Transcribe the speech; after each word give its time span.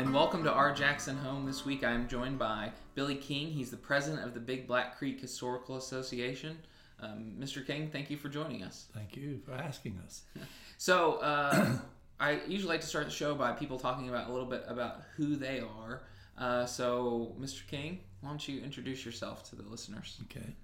and 0.00 0.14
welcome 0.14 0.42
to 0.42 0.50
our 0.50 0.72
Jackson 0.72 1.14
home. 1.14 1.44
This 1.44 1.66
week 1.66 1.84
I 1.84 1.90
am 1.90 2.08
joined 2.08 2.38
by 2.38 2.72
Billy 2.94 3.16
King. 3.16 3.48
He's 3.48 3.70
the 3.70 3.76
president 3.76 4.24
of 4.24 4.32
the 4.32 4.40
Big 4.40 4.66
Black 4.66 4.96
Creek 4.96 5.20
Historical 5.20 5.76
Association. 5.76 6.56
Um, 7.00 7.34
Mr. 7.38 7.66
King, 7.66 7.90
thank 7.92 8.08
you 8.08 8.16
for 8.16 8.30
joining 8.30 8.62
us. 8.62 8.86
Thank 8.94 9.14
you 9.14 9.40
for 9.44 9.52
asking 9.52 10.00
us. 10.06 10.22
So, 10.78 11.16
uh, 11.16 11.76
I 12.18 12.40
usually 12.48 12.72
like 12.72 12.80
to 12.80 12.86
start 12.86 13.04
the 13.04 13.10
show 13.10 13.34
by 13.34 13.52
people 13.52 13.78
talking 13.78 14.08
about 14.08 14.30
a 14.30 14.32
little 14.32 14.48
bit 14.48 14.64
about 14.66 15.02
who 15.16 15.36
they 15.36 15.60
are. 15.60 16.04
Uh, 16.38 16.64
so, 16.64 17.36
Mr. 17.38 17.66
King, 17.66 18.00
why 18.22 18.30
don't 18.30 18.48
you 18.48 18.62
introduce 18.62 19.04
yourself 19.04 19.50
to 19.50 19.56
the 19.56 19.62
listeners? 19.64 20.18
Okay. 20.22 20.54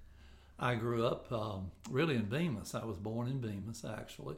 I 0.57 0.73
grew 0.73 1.05
up 1.05 1.31
um, 1.31 1.69
really 1.91 2.15
in 2.15 2.25
Bemis. 2.25 2.73
I 2.73 2.83
was 2.83 2.97
born 2.97 3.27
in 3.27 3.39
Bemis, 3.39 3.85
actually, 3.85 4.37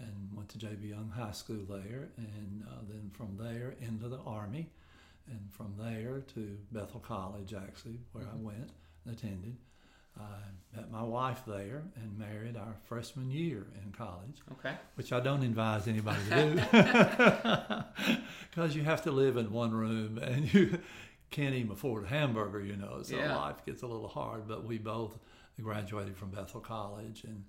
and 0.00 0.36
went 0.36 0.48
to 0.50 0.58
J.B. 0.58 0.88
Young 0.88 1.10
High 1.14 1.32
School 1.32 1.64
there, 1.68 2.08
and 2.16 2.64
uh, 2.68 2.76
then 2.88 3.10
from 3.12 3.36
there 3.38 3.74
into 3.80 4.08
the 4.08 4.18
Army, 4.26 4.68
and 5.28 5.40
from 5.52 5.74
there 5.78 6.20
to 6.34 6.56
Bethel 6.72 7.00
College, 7.00 7.54
actually, 7.54 7.98
where 8.12 8.24
I 8.24 8.36
went 8.36 8.70
and 9.04 9.14
attended. 9.14 9.56
I 10.18 10.76
met 10.76 10.90
my 10.90 11.02
wife 11.02 11.42
there 11.46 11.82
and 11.96 12.18
married 12.18 12.56
our 12.56 12.74
freshman 12.84 13.30
year 13.30 13.66
in 13.84 13.92
college, 13.92 14.38
Okay. 14.52 14.74
which 14.96 15.12
I 15.12 15.20
don't 15.20 15.42
advise 15.44 15.86
anybody 15.86 16.18
to 16.30 16.54
do 16.54 16.54
because 18.50 18.74
you 18.74 18.82
have 18.82 19.02
to 19.02 19.10
live 19.12 19.36
in 19.36 19.52
one 19.52 19.70
room 19.72 20.18
and 20.18 20.52
you 20.52 20.78
can't 21.30 21.54
even 21.54 21.70
afford 21.72 22.04
a 22.04 22.08
hamburger, 22.08 22.60
you 22.60 22.76
know, 22.76 23.02
so 23.02 23.16
Yeah. 23.16 23.36
life 23.36 23.64
gets 23.64 23.82
a 23.82 23.86
little 23.86 24.08
hard. 24.08 24.48
But 24.48 24.64
we 24.64 24.78
both 24.78 25.16
graduated 25.62 26.16
from 26.16 26.30
Bethel 26.30 26.60
College, 26.60 27.24
and 27.24 27.44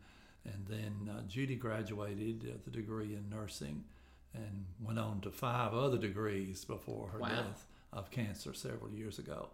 and 0.45 0.65
then 0.67 1.09
uh, 1.13 1.21
Judy 1.27 1.55
graduated 1.55 2.43
with 2.43 2.67
a 2.67 2.69
degree 2.69 3.15
in 3.15 3.29
nursing, 3.29 3.83
and 4.33 4.65
went 4.81 4.99
on 4.99 5.21
to 5.21 5.31
five 5.31 5.73
other 5.73 5.97
degrees 5.97 6.63
before 6.65 7.09
her 7.09 7.19
Wow. 7.19 7.27
death 7.29 7.65
of 7.93 8.09
cancer 8.11 8.53
several 8.53 8.91
years 8.91 9.19
ago. 9.19 9.49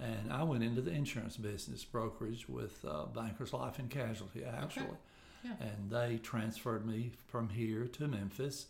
And 0.00 0.32
I 0.32 0.42
went 0.42 0.64
into 0.64 0.80
the 0.80 0.90
insurance 0.90 1.36
business 1.36 1.84
brokerage 1.84 2.48
with 2.48 2.84
uh, 2.84 3.04
Bankers 3.06 3.52
Life 3.52 3.78
and 3.78 3.88
Casualty, 3.90 4.44
actually. 4.44 4.96
Yeah. 5.44 5.52
And 5.60 5.90
they 5.90 6.18
transferred 6.18 6.86
me 6.86 7.12
from 7.28 7.50
here 7.50 7.86
to 7.86 8.08
Memphis, 8.08 8.66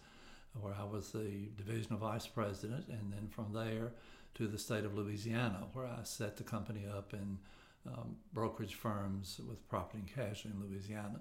where 0.61 0.75
I 0.79 0.85
was 0.85 1.13
the 1.13 1.49
divisional 1.57 1.99
vice 1.99 2.27
president, 2.27 2.89
and 2.89 3.13
then 3.13 3.29
from 3.31 3.53
there 3.53 3.93
to 4.35 4.49
the 4.49 4.59
state 4.59 4.85
of 4.85 4.97
Louisiana, 4.99 5.65
where 5.73 5.87
I 5.87 6.01
set 6.03 6.37
the 6.37 6.43
company 6.43 6.83
up 6.87 7.13
in 7.15 7.39
um, 7.87 8.17
brokerage 8.33 8.75
firms 8.75 9.41
with 9.49 9.67
property 9.69 9.99
and 10.01 10.09
casualty 10.15 10.51
in 10.57 10.69
Louisiana. 10.69 11.21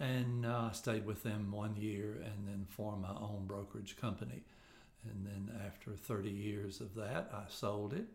And 0.00 0.46
uh, 0.46 0.68
I 0.70 0.72
stayed 0.72 1.04
with 1.06 1.22
them 1.22 1.50
one 1.50 1.76
year 1.76 2.12
and 2.24 2.46
then 2.46 2.66
formed 2.68 3.02
my 3.02 3.14
own 3.20 3.44
brokerage 3.46 3.96
company. 3.96 4.42
And 5.04 5.26
then 5.26 5.50
after 5.66 5.92
30 5.96 6.30
years 6.30 6.80
of 6.80 6.94
that, 6.94 7.30
I 7.32 7.44
sold 7.48 7.92
it. 7.94 8.06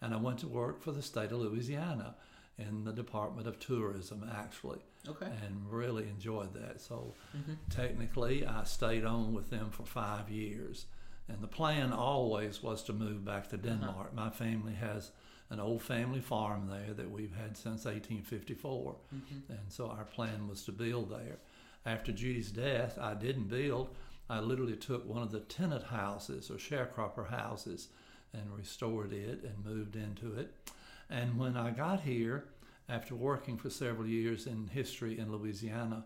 And 0.00 0.14
I 0.14 0.16
went 0.16 0.38
to 0.40 0.48
work 0.48 0.80
for 0.80 0.92
the 0.92 1.02
state 1.02 1.32
of 1.32 1.40
Louisiana 1.40 2.14
in 2.56 2.84
the 2.84 2.92
Department 2.92 3.46
of 3.48 3.58
Tourism, 3.58 4.28
actually, 4.32 4.78
Okay. 5.08 5.30
and 5.44 5.70
really 5.70 6.08
enjoyed 6.08 6.54
that. 6.54 6.80
So 6.80 7.14
Mhm. 7.36 7.56
technically, 7.70 8.46
I 8.46 8.64
stayed 8.64 9.04
on 9.04 9.32
with 9.32 9.50
them 9.50 9.70
for 9.70 9.84
five 9.84 10.28
years. 10.30 10.86
And 11.28 11.40
the 11.42 11.48
plan 11.48 11.92
always 11.92 12.62
was 12.62 12.82
to 12.84 12.92
move 12.92 13.24
back 13.24 13.48
to 13.50 13.56
Denmark. 13.58 14.14
My 14.14 14.30
family 14.30 14.74
has 14.74 15.12
an 15.50 15.60
old 15.60 15.82
family 15.82 16.20
farm 16.20 16.68
there 16.68 16.92
that 16.94 17.10
we've 17.10 17.34
had 17.34 17.56
since 17.56 17.86
1854. 17.86 18.96
Mhm. 19.14 19.48
And 19.48 19.70
so 19.72 19.88
our 19.88 20.04
plan 20.04 20.46
was 20.48 20.64
to 20.64 20.72
build 20.72 21.10
there. 21.10 21.38
After 21.86 22.12
Judy's 22.12 22.50
death, 22.52 22.98
I 22.98 23.14
didn't 23.14 23.48
build. 23.48 23.94
I 24.28 24.40
literally 24.40 24.76
took 24.76 25.06
one 25.06 25.22
of 25.22 25.30
the 25.30 25.40
tenant 25.40 25.84
houses 25.84 26.50
or 26.50 26.56
sharecropper 26.56 27.28
houses 27.30 27.88
and 28.34 28.54
restored 28.54 29.12
it 29.12 29.42
and 29.42 29.64
moved 29.64 29.96
into 29.96 30.34
it. 30.34 30.54
And 31.08 31.38
when 31.38 31.56
I 31.56 31.70
got 31.70 32.00
here, 32.02 32.44
after 32.90 33.14
working 33.14 33.56
for 33.56 33.70
several 33.70 34.06
years 34.06 34.46
in 34.46 34.66
history 34.68 35.18
in 35.18 35.32
Louisiana, 35.32 36.04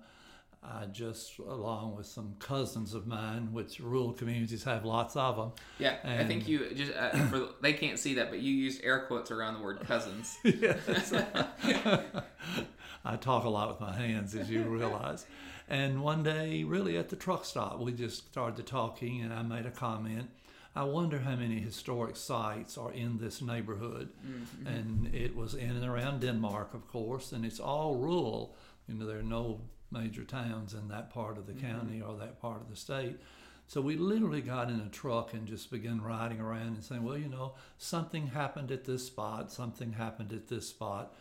I 0.65 0.87
just, 0.87 1.39
along 1.39 1.97
with 1.97 2.06
some 2.06 2.37
cousins 2.39 2.95
of 2.95 3.05
mine, 3.06 3.53
which 3.53 3.81
rural 3.81 4.12
communities 4.12 4.62
have 4.62 4.84
lots 4.84 5.17
of 5.17 5.37
them, 5.37 5.53
Yeah, 5.78 5.97
I 6.05 6.23
think 6.25 6.47
you 6.47 6.73
just 6.73 6.93
uh, 6.97 7.11
for 7.27 7.49
they 7.61 7.73
can't 7.73 7.99
see 7.99 8.15
that, 8.15 8.31
but 8.31 8.39
you 8.39 8.53
used 8.55 8.81
air 8.84 9.01
quotes 9.06 9.33
around 9.33 9.55
the 9.55 9.61
word 9.61 9.81
cousins. 9.81 10.39
yes. 10.45 11.12
I 13.05 13.17
talk 13.17 13.45
a 13.45 13.49
lot 13.49 13.69
with 13.69 13.81
my 13.81 13.93
hands, 13.95 14.34
as 14.37 14.49
you 14.49 14.62
realize. 14.78 15.27
And 15.69 16.03
one 16.03 16.22
day, 16.22 16.62
really 16.62 16.97
at 16.97 17.09
the 17.09 17.17
truck 17.17 17.45
stop, 17.45 17.81
we 17.81 17.93
just 17.93 18.28
started 18.31 18.65
talking, 18.67 19.22
and 19.22 19.33
I 19.33 19.43
made 19.43 19.67
a 19.67 19.71
comment. 19.71 20.31
I 20.77 20.84
wonder 20.84 21.19
how 21.19 21.34
many 21.37 21.59
historic 21.61 22.17
sites 22.17 22.78
are 22.78 22.93
in 22.93 23.19
this 23.19 23.43
neighborhood. 23.43 24.11
Mhm. 24.25 24.67
And 24.67 25.15
it 25.15 25.34
was 25.34 25.55
in 25.55 25.71
and 25.71 25.84
around 25.84 26.21
Denmark, 26.21 26.72
of 26.72 26.87
course, 26.89 27.33
and 27.33 27.45
it's 27.45 27.59
all 27.61 27.97
rural. 27.97 28.55
You 28.87 28.95
know, 28.95 29.06
there 29.06 29.19
are 29.19 29.22
no 29.22 29.61
major 29.92 30.25
towns 30.25 30.75
in 30.75 30.88
that 30.88 31.10
part 31.10 31.38
of 31.38 31.47
the 31.47 31.53
mm-hmm. 31.53 31.70
county 31.70 32.03
or 32.03 32.16
that 32.16 32.41
part 32.41 32.60
of 32.60 32.70
the 32.70 32.76
state. 32.76 33.19
So 33.66 33.80
we 33.80 33.97
literally 33.97 34.42
got 34.42 34.69
in 34.69 34.80
a 34.80 34.88
truck 34.88 35.32
and 35.32 35.47
just 35.47 35.70
began 35.70 36.00
riding 36.03 36.41
around 36.41 36.75
and 36.75 36.84
saying, 36.84 37.04
well, 37.04 37.16
you 37.16 37.28
know, 37.28 37.54
something 37.78 38.26
happened 38.28 38.70
at 38.70 38.84
this 38.84 39.06
spot, 39.06 39.50
something 39.50 39.92
happened 39.92 40.32
at 40.32 40.48
this 40.48 40.69
spot. 40.69 41.14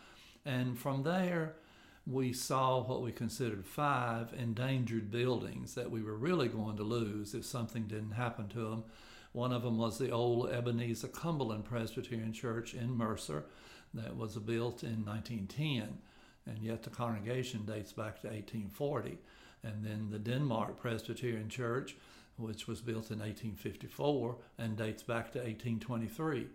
And 0.44 0.78
from 0.78 1.02
there, 1.02 1.54
we 2.06 2.32
saw 2.32 2.82
what 2.82 3.02
we 3.02 3.12
considered 3.12 3.64
five 3.64 4.34
endangered 4.36 5.10
buildings 5.10 5.74
that 5.74 5.90
we 5.90 6.02
were 6.02 6.16
really 6.16 6.48
going 6.48 6.76
to 6.76 6.82
lose 6.82 7.32
if 7.32 7.44
something 7.44 7.84
didn't 7.84 8.12
happen 8.12 8.48
to 8.48 8.58
them. 8.58 8.84
One 9.32 9.52
of 9.52 9.62
them 9.62 9.78
was 9.78 9.98
the 9.98 10.10
old 10.10 10.50
Ebenezer 10.50 11.08
Cumberland 11.08 11.64
Presbyterian 11.64 12.32
Church 12.32 12.74
in 12.74 12.96
Mercer 12.96 13.44
that 13.94 14.16
was 14.16 14.36
built 14.36 14.82
in 14.82 15.04
1910, 15.04 15.98
and 16.46 16.58
yet 16.62 16.82
the 16.82 16.90
congregation 16.90 17.64
dates 17.64 17.92
back 17.92 18.20
to 18.20 18.28
1840. 18.28 19.18
And 19.64 19.84
then 19.84 20.08
the 20.10 20.18
Denmark 20.18 20.80
Presbyterian 20.80 21.48
Church, 21.48 21.96
which 22.36 22.66
was 22.66 22.80
built 22.80 23.10
in 23.10 23.20
1854 23.20 24.36
and 24.58 24.76
dates 24.76 25.02
back 25.02 25.32
to 25.32 25.38
1823. 25.38 26.46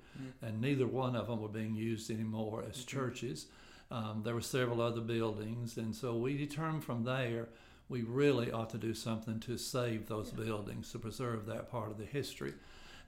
And 0.41 0.59
neither 0.61 0.87
one 0.87 1.15
of 1.15 1.27
them 1.27 1.41
were 1.41 1.47
being 1.47 1.75
used 1.75 2.11
anymore 2.11 2.65
as 2.69 2.83
churches. 2.83 3.45
Um, 3.89 4.21
there 4.25 4.33
were 4.33 4.41
several 4.41 4.81
other 4.81 4.99
buildings, 4.99 5.77
and 5.77 5.95
so 5.95 6.17
we 6.17 6.35
determined 6.35 6.83
from 6.83 7.05
there 7.05 7.47
we 7.89 8.01
really 8.01 8.51
ought 8.51 8.69
to 8.71 8.77
do 8.77 8.93
something 8.93 9.39
to 9.41 9.57
save 9.57 10.07
those 10.07 10.31
buildings, 10.31 10.91
to 10.91 10.99
preserve 10.99 11.45
that 11.45 11.71
part 11.71 11.89
of 11.89 11.97
the 11.97 12.05
history. 12.05 12.53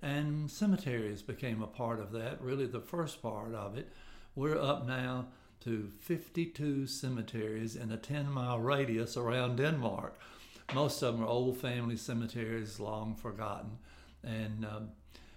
And 0.02 0.50
cemeteries 0.50 1.22
became 1.22 1.62
a 1.62 1.68
part 1.68 2.00
of 2.00 2.14
that, 2.14 2.42
really 2.42 2.66
the 2.66 2.80
first 2.80 3.22
part 3.22 3.54
of 3.54 3.78
it. 3.78 3.90
We're 4.36 4.62
up 4.62 4.88
now 4.88 5.28
to 5.62 5.92
52 6.00 6.88
cemeteries 6.88 7.76
in 7.76 7.92
a 7.92 7.98
10 7.98 8.32
mile 8.32 8.60
radius 8.60 9.18
around 9.18 9.58
Denmark. 9.58 10.20
Most 10.74 11.02
of 11.02 11.16
them 11.16 11.24
are 11.24 11.28
old 11.28 11.58
family 11.58 11.98
cemeteries, 11.98 12.80
long 12.80 13.16
forgotten. 13.16 13.80
And 14.24 14.66
um, 14.66 14.90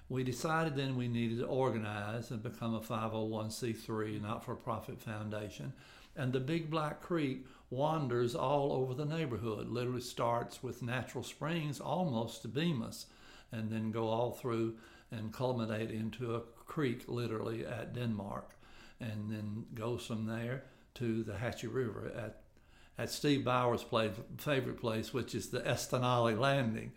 we 0.09 0.25
decided 0.25 0.77
then 0.77 0.97
we 0.97 1.09
needed 1.09 1.39
to 1.39 1.47
organize 1.47 2.31
and 2.31 2.43
become 2.43 2.75
a 2.75 2.81
501c3 2.81 4.21
not 4.21 4.45
for 4.45 4.55
profit 4.55 5.01
foundation. 5.01 5.73
And 6.15 6.33
the 6.33 6.41
Big 6.41 6.71
Black 6.71 7.01
Creek 7.01 7.47
wanders 7.71 8.35
all 8.35 8.73
over 8.73 8.93
the 8.93 9.07
neighborhood, 9.07 9.69
literally 9.69 10.03
starts 10.03 10.63
with 10.63 10.83
Natural 10.83 11.25
Springs 11.25 11.81
almost 11.81 12.43
to 12.43 12.49
Bemis, 12.49 13.07
and 13.51 13.71
then 13.71 13.91
go 13.91 14.09
all 14.09 14.33
through 14.33 14.77
and 15.11 15.33
culminate 15.33 15.91
into 15.91 16.35
a 16.35 16.41
creek 16.67 17.05
literally 17.09 17.65
at 17.65 17.95
Denmark, 17.95 18.51
and 19.03 19.31
then 19.31 19.67
goes 19.75 20.07
from 20.07 20.27
there 20.27 20.63
to 20.95 21.23
the 21.25 21.35
Hatchie 21.35 21.67
River 21.67 22.13
at 22.17 22.39
at 22.99 23.11
Steve 23.11 23.43
Bauer's 23.45 23.83
place, 23.83 24.13
favorite 24.37 24.79
place, 24.79 25.15
which 25.15 25.35
is 25.35 25.49
the 25.49 25.61
Estanaula 25.61 26.39
Landing. 26.39 26.93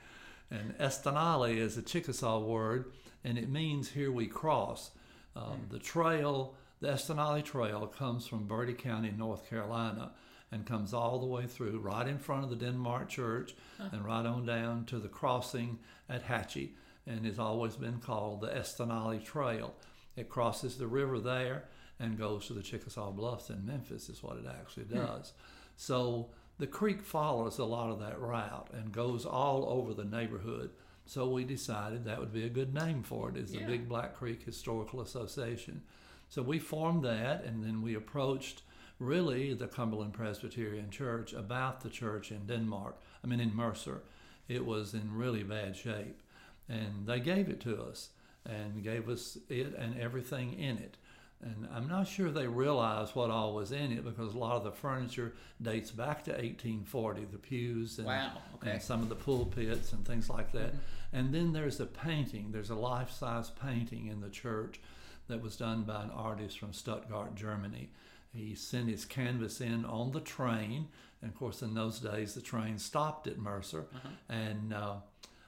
And 0.51 0.77
Estanaula 0.77 1.55
is 1.55 1.77
a 1.77 1.81
Chickasaw 1.81 2.39
word, 2.39 2.91
and 3.23 3.37
it 3.37 3.49
means 3.49 3.89
here 3.89 4.11
we 4.11 4.27
cross. 4.27 4.91
Um, 5.35 5.67
The 5.69 5.79
trail, 5.79 6.55
the 6.81 6.89
Estanaula 6.89 7.43
Trail, 7.43 7.87
comes 7.87 8.27
from 8.27 8.45
Bertie 8.45 8.73
County, 8.73 9.11
North 9.17 9.49
Carolina, 9.49 10.11
and 10.51 10.65
comes 10.65 10.93
all 10.93 11.17
the 11.17 11.25
way 11.25 11.47
through, 11.47 11.79
right 11.79 12.07
in 12.07 12.19
front 12.19 12.43
of 12.43 12.49
the 12.49 12.55
Denmark 12.57 13.09
Church, 13.09 13.55
and 13.79 14.05
right 14.05 14.25
on 14.25 14.45
down 14.45 14.85
to 14.85 14.99
the 14.99 15.07
crossing 15.07 15.79
at 16.09 16.23
Hatchie, 16.23 16.75
and 17.07 17.25
has 17.25 17.39
always 17.39 17.77
been 17.77 17.99
called 17.99 18.41
the 18.41 18.47
Estanaula 18.49 19.23
Trail. 19.23 19.73
It 20.15 20.29
crosses 20.29 20.77
the 20.77 20.87
river 20.87 21.19
there 21.19 21.63
and 21.99 22.17
goes 22.17 22.47
to 22.47 22.53
the 22.53 22.61
Chickasaw 22.61 23.11
Bluffs 23.11 23.49
in 23.49 23.65
Memphis, 23.65 24.09
is 24.09 24.21
what 24.21 24.37
it 24.37 24.45
actually 24.47 24.85
hmm. 24.85 24.97
does. 24.97 25.33
So 25.77 26.29
the 26.57 26.67
creek 26.67 27.01
follows 27.01 27.57
a 27.57 27.65
lot 27.65 27.91
of 27.91 27.99
that 27.99 28.19
route 28.19 28.69
and 28.73 28.91
goes 28.91 29.25
all 29.25 29.65
over 29.69 29.93
the 29.93 30.05
neighborhood. 30.05 30.71
So 31.05 31.27
we 31.29 31.43
decided 31.43 32.05
that 32.05 32.19
would 32.19 32.33
be 32.33 32.45
a 32.45 32.49
good 32.49 32.73
name 32.73 33.03
for 33.03 33.29
it, 33.29 33.37
is 33.37 33.51
the 33.51 33.59
Big 33.59 33.87
Black 33.87 34.15
Creek 34.15 34.43
Historical 34.43 35.01
Association. 35.01 35.83
So 36.29 36.41
we 36.41 36.59
formed 36.59 37.03
that, 37.03 37.43
and 37.43 37.63
then 37.63 37.81
we 37.81 37.95
approached 37.95 38.63
really 38.97 39.53
the 39.53 39.67
Cumberland 39.67 40.13
Presbyterian 40.13 40.89
Church 40.89 41.33
about 41.33 41.81
the 41.81 41.89
church 41.89 42.31
in 42.31 42.47
Denmark. 42.47 42.95
I 43.23 43.27
mean, 43.27 43.39
in 43.39 43.55
Mercer, 43.55 44.01
it 44.47 44.65
was 44.65 44.93
in 44.93 45.13
really 45.13 45.43
bad 45.43 45.75
shape, 45.75 46.21
and 46.67 47.05
they 47.05 47.19
gave 47.19 47.49
it 47.49 47.59
to 47.61 47.83
us. 47.83 48.09
and 48.45 48.83
gave 48.83 49.09
us 49.09 49.37
it 49.49 49.73
and 49.75 49.99
everything 49.99 50.53
in 50.53 50.77
it. 50.77 50.97
And 51.45 51.67
I'm 51.71 51.87
not 51.87 52.07
sure 52.07 52.31
they 52.31 52.47
realized 52.47 53.15
what 53.15 53.29
all 53.29 53.53
was 53.53 53.71
in 53.71 53.91
it 53.91 54.03
because 54.03 54.33
a 54.33 54.37
lot 54.37 54.55
of 54.57 54.63
the 54.63 54.71
furniture 54.71 55.33
dates 55.61 55.91
back 55.91 56.23
to 56.23 56.31
1840, 56.31 57.25
the 57.31 57.37
pews 57.37 57.99
and, 57.99 58.07
Wow, 58.07 58.31
okay. 58.55 58.71
and 58.71 58.81
some 58.81 59.03
of 59.03 59.09
the 59.09 59.15
pulpits 59.15 59.93
and 59.93 60.03
things 60.05 60.27
like 60.27 60.51
that. 60.53 60.73
And 61.13 61.31
then 61.33 61.53
there's 61.53 61.79
a 61.79 61.85
painting, 61.85 62.51
there's 62.51 62.71
a 62.71 62.75
life 62.75 63.11
size 63.11 63.51
painting 63.51 64.07
in 64.07 64.21
the 64.21 64.29
church 64.29 64.79
that 65.27 65.41
was 65.41 65.55
done 65.55 65.83
by 65.83 66.01
an 66.03 66.09
artist 66.09 66.57
from 66.57 66.73
Stuttgart, 66.73 67.35
Germany. 67.35 67.89
He 68.33 68.55
sent 68.55 68.89
his 68.89 69.05
canvas 69.05 69.61
in 69.61 69.85
on 69.85 70.11
the 70.13 70.19
train, 70.21 70.87
and 71.21 71.31
of 71.31 71.37
course, 71.37 71.61
in 71.61 71.75
those 71.75 71.99
days, 71.99 72.33
the 72.33 72.41
train 72.41 72.79
stopped 72.79 73.27
at 73.27 73.37
Mercer 73.37 73.85
and 74.27 74.73
uh, 74.73 74.95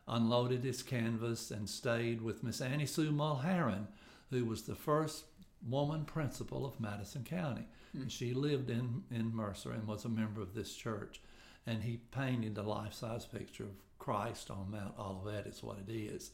unloaded 0.07 0.63
his 0.63 0.83
canvas 0.83 1.49
and 1.51 1.67
stayed 1.67 2.21
with 2.21 2.43
Miss 2.43 2.61
Annie 2.61 2.85
Sue 2.85 3.11
Mulherron, 3.11 3.87
who 4.29 4.45
was 4.45 4.61
the 4.63 4.75
first 4.75 5.25
woman 5.69 6.05
principal 6.05 6.65
of 6.65 6.79
Madison 6.79 7.23
County. 7.23 7.67
And 7.93 8.11
she 8.11 8.33
lived 8.33 8.69
in, 8.69 9.03
in 9.11 9.35
Mercer 9.35 9.71
and 9.71 9.87
was 9.87 10.05
a 10.05 10.09
member 10.09 10.41
of 10.41 10.53
this 10.53 10.73
church. 10.73 11.21
And 11.65 11.83
he 11.83 11.97
painted 12.11 12.57
a 12.57 12.63
life 12.63 12.93
size 12.93 13.25
picture 13.25 13.63
of 13.63 13.75
Christ 13.99 14.49
on 14.49 14.71
Mount 14.71 14.93
Olivet, 14.97 15.47
is 15.47 15.63
what 15.63 15.79
it 15.85 15.91
is. 15.91 16.31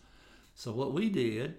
So, 0.54 0.72
what 0.72 0.94
we 0.94 1.10
did, 1.10 1.56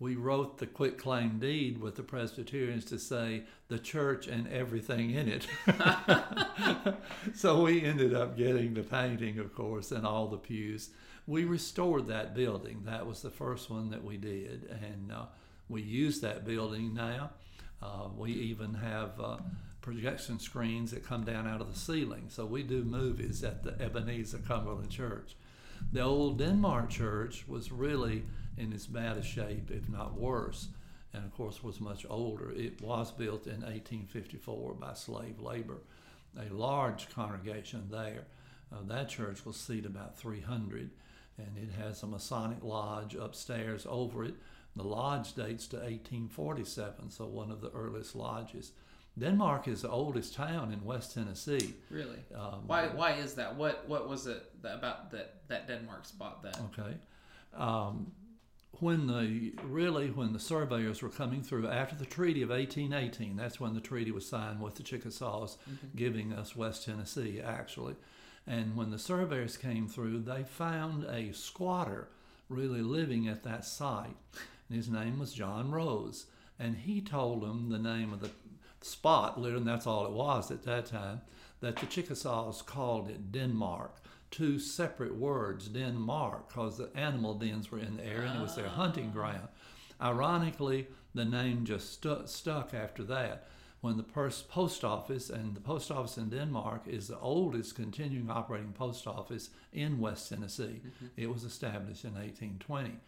we 0.00 0.16
wrote 0.16 0.58
the 0.58 0.66
quit 0.66 0.98
claim 0.98 1.38
deed 1.38 1.80
with 1.80 1.94
the 1.94 2.02
Presbyterians 2.02 2.84
to 2.86 2.98
say 2.98 3.44
the 3.68 3.78
church 3.78 4.26
and 4.26 4.48
everything 4.48 5.10
in 5.10 5.28
it. 5.28 5.46
so, 7.34 7.62
we 7.62 7.82
ended 7.82 8.12
up 8.12 8.36
getting 8.36 8.74
the 8.74 8.82
painting, 8.82 9.38
of 9.38 9.54
course, 9.54 9.92
and 9.92 10.04
all 10.04 10.26
the 10.26 10.38
pews. 10.38 10.90
We 11.28 11.44
restored 11.44 12.08
that 12.08 12.34
building. 12.34 12.82
That 12.84 13.06
was 13.06 13.22
the 13.22 13.30
first 13.30 13.70
one 13.70 13.90
that 13.90 14.02
we 14.02 14.16
did. 14.16 14.64
And 14.82 15.12
uh, 15.12 15.26
we 15.72 15.82
use 15.82 16.20
that 16.20 16.44
building 16.44 16.92
now. 16.94 17.30
Uh, 17.82 18.08
we 18.16 18.30
even 18.30 18.74
have 18.74 19.18
uh, 19.18 19.38
projection 19.80 20.38
screens 20.38 20.92
that 20.92 21.04
come 21.04 21.24
down 21.24 21.48
out 21.48 21.60
of 21.60 21.72
the 21.72 21.78
ceiling. 21.78 22.26
So 22.28 22.44
we 22.44 22.62
do 22.62 22.84
movies 22.84 23.42
at 23.42 23.64
the 23.64 23.80
Ebenezer 23.82 24.38
Cumberland 24.46 24.90
Church. 24.90 25.34
The 25.90 26.02
old 26.02 26.38
Denmark 26.38 26.90
church 26.90 27.44
was 27.48 27.72
really 27.72 28.22
in 28.56 28.72
as 28.72 28.86
bad 28.86 29.16
a 29.16 29.22
shape, 29.22 29.70
if 29.70 29.88
not 29.88 30.14
worse, 30.14 30.68
and 31.12 31.24
of 31.24 31.34
course 31.34 31.64
was 31.64 31.80
much 31.80 32.06
older. 32.08 32.52
It 32.52 32.80
was 32.80 33.10
built 33.10 33.46
in 33.46 33.62
1854 33.62 34.74
by 34.74 34.92
slave 34.92 35.40
labor. 35.40 35.78
A 36.38 36.52
large 36.54 37.10
congregation 37.10 37.88
there. 37.90 38.24
Uh, 38.72 38.76
that 38.86 39.08
church 39.08 39.44
will 39.44 39.52
seat 39.52 39.84
about 39.84 40.16
300, 40.16 40.90
and 41.38 41.56
it 41.56 41.70
has 41.82 42.02
a 42.02 42.06
Masonic 42.06 42.62
lodge 42.62 43.14
upstairs 43.14 43.86
over 43.88 44.24
it. 44.24 44.34
The 44.76 44.82
lodge 44.82 45.34
dates 45.34 45.66
to 45.68 45.76
1847, 45.76 47.10
so 47.10 47.26
one 47.26 47.50
of 47.50 47.60
the 47.60 47.70
earliest 47.70 48.16
lodges. 48.16 48.72
Denmark 49.18 49.68
is 49.68 49.82
the 49.82 49.90
oldest 49.90 50.34
town 50.34 50.72
in 50.72 50.82
West 50.84 51.12
Tennessee. 51.14 51.74
Really? 51.90 52.18
Um, 52.34 52.66
Why? 52.66 52.86
Why 52.88 53.12
is 53.12 53.34
that? 53.34 53.56
What? 53.56 53.86
What 53.86 54.08
was 54.08 54.26
it 54.26 54.50
about 54.60 55.10
that 55.10 55.46
that 55.48 55.68
Denmark 55.68 56.06
spot 56.06 56.42
that? 56.42 56.58
Okay. 56.72 56.96
Um, 57.54 58.12
when 58.80 59.06
the 59.06 59.52
really 59.64 60.10
when 60.10 60.32
the 60.32 60.40
surveyors 60.40 61.02
were 61.02 61.10
coming 61.10 61.42
through 61.42 61.68
after 61.68 61.94
the 61.94 62.06
treaty 62.06 62.40
of 62.40 62.48
1818, 62.48 63.36
that's 63.36 63.60
when 63.60 63.74
the 63.74 63.80
treaty 63.80 64.10
was 64.10 64.26
signed 64.26 64.62
with 64.62 64.76
the 64.76 64.82
Chickasaws, 64.82 65.58
giving 65.94 66.32
us 66.32 66.56
West 66.56 66.86
Tennessee 66.86 67.40
actually. 67.40 67.96
And 68.46 68.74
when 68.76 68.90
the 68.90 68.98
surveyors 68.98 69.56
came 69.56 69.86
through, 69.88 70.20
they 70.20 70.42
found 70.42 71.04
a 71.04 71.32
squatter 71.32 72.08
really 72.48 72.82
living 72.82 73.28
at 73.28 73.44
that 73.44 73.64
site. 73.64 74.16
And 74.72 74.78
his 74.78 74.88
name 74.88 75.18
was 75.18 75.34
John 75.34 75.70
Rose. 75.70 76.24
And 76.58 76.74
he 76.74 77.02
told 77.02 77.42
them 77.42 77.68
the 77.68 77.78
name 77.78 78.10
of 78.10 78.20
the 78.20 78.30
spot, 78.80 79.38
literally, 79.38 79.58
and 79.58 79.68
that's 79.68 79.86
all 79.86 80.06
it 80.06 80.12
was 80.12 80.50
at 80.50 80.62
that 80.62 80.86
time, 80.86 81.20
that 81.60 81.76
the 81.76 81.84
Chickasaws 81.84 82.62
called 82.62 83.10
it 83.10 83.30
Denmark. 83.30 83.96
Two 84.30 84.58
separate 84.58 85.14
words, 85.14 85.68
Denmark, 85.68 86.48
because 86.48 86.78
the 86.78 86.88
animal 86.94 87.34
dens 87.34 87.70
were 87.70 87.80
in 87.80 87.98
the 87.98 88.06
area 88.06 88.30
and 88.30 88.38
it 88.38 88.42
was 88.42 88.56
their 88.56 88.68
ah. 88.68 88.70
hunting 88.70 89.10
ground. 89.10 89.48
Ironically, 90.00 90.86
the 91.14 91.26
name 91.26 91.66
just 91.66 91.92
stu- 91.92 92.22
stuck 92.24 92.72
after 92.72 93.04
that. 93.04 93.48
When 93.82 93.98
the 93.98 94.02
pers- 94.02 94.40
post 94.40 94.84
office, 94.84 95.28
and 95.28 95.54
the 95.54 95.60
post 95.60 95.90
office 95.90 96.16
in 96.16 96.30
Denmark 96.30 96.84
is 96.86 97.08
the 97.08 97.18
oldest 97.18 97.74
continuing 97.74 98.30
operating 98.30 98.72
post 98.72 99.06
office 99.06 99.50
in 99.70 100.00
West 100.00 100.30
Tennessee. 100.30 100.80
Mm-hmm. 100.80 101.06
It 101.18 101.30
was 101.30 101.44
established 101.44 102.04
in 102.04 102.14
1820. 102.14 103.00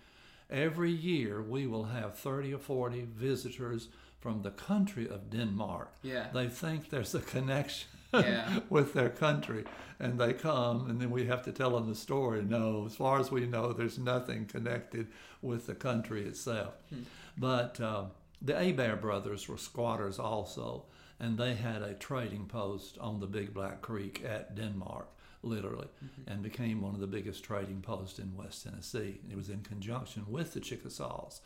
Every 0.51 0.91
year 0.91 1.43
we 1.43 1.67
will 1.67 1.85
have 1.85 2.17
30 2.19 2.55
or 2.55 2.59
40 2.59 3.07
visitors 3.17 3.89
from 4.21 4.43
the 4.43 4.51
country 4.51 5.09
of 5.09 5.31
Denmark. 5.31 5.89
Yeah. 6.03 6.27
They 6.33 6.49
think 6.49 6.89
there's 6.91 7.15
a 7.15 7.21
connection 7.21 7.89
Yeah. 8.13 8.61
with 8.71 8.93
their 8.93 9.11
country 9.11 9.65
and 9.99 10.19
they 10.21 10.33
come 10.33 10.89
and 10.89 11.01
then 11.01 11.11
we 11.11 11.27
have 11.27 11.43
to 11.45 11.53
tell 11.53 11.71
them 11.71 11.89
the 11.89 11.95
story. 11.95 12.43
No, 12.43 12.85
as 12.87 12.95
far 12.97 13.19
as 13.21 13.31
we 13.31 13.47
know, 13.47 13.73
there's 13.73 13.99
nothing 13.99 14.47
connected 14.47 15.07
with 15.43 15.67
the 15.67 15.75
country 15.75 16.23
itself. 16.25 16.75
But 17.37 17.81
uh, 17.81 18.05
the 18.41 18.53
Abair 18.55 19.01
brothers 19.01 19.49
were 19.49 19.59
squatters 19.59 20.19
also, 20.19 20.85
and 21.19 21.37
they 21.39 21.55
had 21.55 21.83
a 21.83 21.95
trading 21.95 22.47
post 22.47 22.99
on 22.99 23.21
the 23.21 23.27
Big 23.27 23.53
Black 23.53 23.81
Creek 23.83 24.23
at 24.25 24.55
Denmark, 24.55 25.09
literally, 25.45 25.89
and 26.27 26.43
became 26.43 26.81
one 26.81 26.95
of 26.95 27.01
the 27.01 27.07
biggest 27.07 27.45
trading 27.45 27.81
posts 27.81 28.19
in 28.19 28.37
West 28.37 28.65
Tennessee. 28.65 29.21
It 29.31 29.37
was 29.37 29.49
in 29.49 29.61
conjunction 29.61 30.25
with 30.29 30.55
the 30.55 30.61
Chickasaws. 30.61 31.41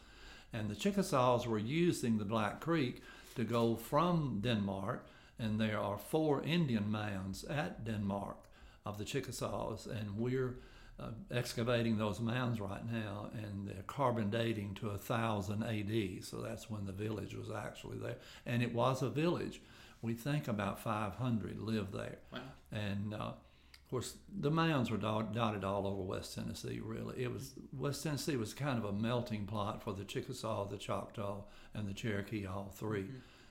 And 0.52 0.68
the 0.68 0.74
Chickasaws 0.74 1.46
were 1.46 1.58
using 1.58 2.18
the 2.18 2.24
Black 2.24 2.60
Creek 2.60 3.02
to 3.36 3.44
go 3.44 3.76
from 3.76 4.40
Denmark, 4.42 5.06
and 5.38 5.60
there 5.60 5.78
are 5.78 5.98
four 5.98 6.42
Indian 6.42 6.90
mounds 6.90 7.44
at 7.44 7.84
Denmark 7.84 8.36
of 8.84 8.98
the 8.98 9.04
Chickasaws, 9.04 9.86
and 9.86 10.16
we're 10.16 10.56
uh, 11.00 11.10
excavating 11.30 11.98
those 11.98 12.20
mounds 12.20 12.60
right 12.60 12.84
now, 12.90 13.30
and 13.34 13.68
they're 13.68 13.82
carbon 13.86 14.30
dating 14.30 14.74
to 14.74 14.88
1000 14.88 15.62
AD, 15.62 16.24
so 16.24 16.38
that's 16.38 16.68
when 16.68 16.86
the 16.86 16.92
village 16.92 17.34
was 17.34 17.50
actually 17.50 17.98
there. 17.98 18.16
And 18.46 18.62
it 18.62 18.74
was 18.74 19.02
a 19.02 19.08
village. 19.08 19.60
We 20.02 20.14
think 20.14 20.48
about 20.48 20.80
500 20.80 21.60
lived 21.60 21.92
there. 21.92 22.18
Wow. 22.32 22.40
And 22.72 23.14
uh, 23.14 23.32
of 23.88 23.90
course, 23.90 24.16
the 24.38 24.50
mounds 24.50 24.90
were 24.90 24.98
dotted 24.98 25.64
all 25.64 25.86
over 25.86 26.02
West 26.02 26.34
Tennessee. 26.34 26.78
Really, 26.84 27.22
it 27.24 27.32
was 27.32 27.54
West 27.72 28.02
Tennessee 28.02 28.36
was 28.36 28.52
kind 28.52 28.76
of 28.78 28.84
a 28.84 28.92
melting 28.92 29.46
pot 29.46 29.82
for 29.82 29.94
the 29.94 30.04
Chickasaw, 30.04 30.66
the 30.68 30.76
Choctaw, 30.76 31.44
and 31.72 31.88
the 31.88 31.94
Cherokee, 31.94 32.44
all 32.46 32.70
3 32.76 33.06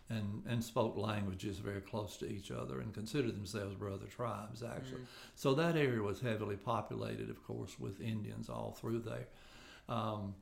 and 0.10 0.44
and 0.48 0.64
spoke 0.64 0.96
languages 0.96 1.58
very 1.58 1.82
close 1.82 2.18
to 2.18 2.32
each 2.32 2.52
other, 2.52 2.82
and 2.82 2.94
considered 2.94 3.36
themselves 3.36 3.74
brother 3.76 4.06
tribes 4.06 4.62
actually. 4.62 5.02
So 5.34 5.56
that 5.56 5.76
area 5.76 6.04
was 6.04 6.20
heavily 6.22 6.56
populated, 6.56 7.32
of 7.32 7.44
course, 7.44 7.80
with 7.80 8.00
Indians 8.00 8.48
all 8.48 8.78
through 8.80 9.00
there. 9.00 9.28
Um, 9.90 10.36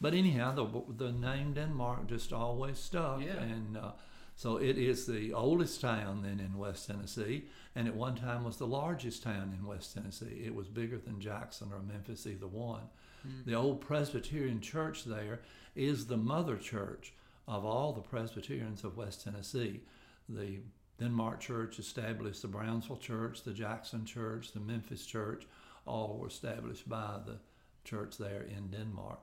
but 0.00 0.14
anyhow, 0.14 0.54
the 0.54 0.66
the 1.04 1.12
name 1.12 1.52
Denmark 1.52 2.06
just 2.08 2.32
always 2.32 2.78
stuck, 2.78 3.20
Yeah. 3.20 3.42
and 3.42 3.76
uh, 3.76 3.92
so 4.36 4.56
it 4.56 4.78
is 4.78 5.06
the 5.06 5.32
oldest 5.32 5.80
town 5.80 6.22
then 6.22 6.40
in 6.40 6.58
West 6.58 6.86
Tennessee, 6.86 7.44
and 7.74 7.86
at 7.86 7.94
one 7.94 8.16
time 8.16 8.44
was 8.44 8.56
the 8.56 8.66
largest 8.66 9.22
town 9.22 9.56
in 9.56 9.66
West 9.66 9.94
Tennessee. 9.94 10.42
It 10.44 10.54
was 10.54 10.68
bigger 10.68 10.98
than 10.98 11.20
Jackson 11.20 11.70
or 11.72 11.80
Memphis, 11.80 12.26
either 12.26 12.46
one. 12.46 12.82
Hmm. 13.22 13.48
The 13.50 13.54
old 13.54 13.80
Presbyterian 13.80 14.60
church 14.60 15.04
there 15.04 15.40
is 15.74 16.06
the 16.06 16.16
mother 16.16 16.56
church 16.56 17.14
of 17.46 17.64
all 17.64 17.92
the 17.92 18.00
Presbyterians 18.00 18.84
of 18.84 18.96
West 18.96 19.24
Tennessee. 19.24 19.80
The 20.28 20.60
Denmark 20.98 21.40
Church 21.40 21.78
established 21.78 22.42
the 22.42 22.48
Brownsville 22.48 22.96
Church, 22.96 23.42
the 23.42 23.52
Jackson 23.52 24.04
Church, 24.04 24.52
the 24.52 24.60
Memphis 24.60 25.04
Church, 25.04 25.46
all 25.86 26.18
were 26.18 26.28
established 26.28 26.88
by 26.88 27.18
the 27.26 27.38
church 27.84 28.16
there 28.16 28.42
in 28.42 28.68
Denmark. 28.68 29.18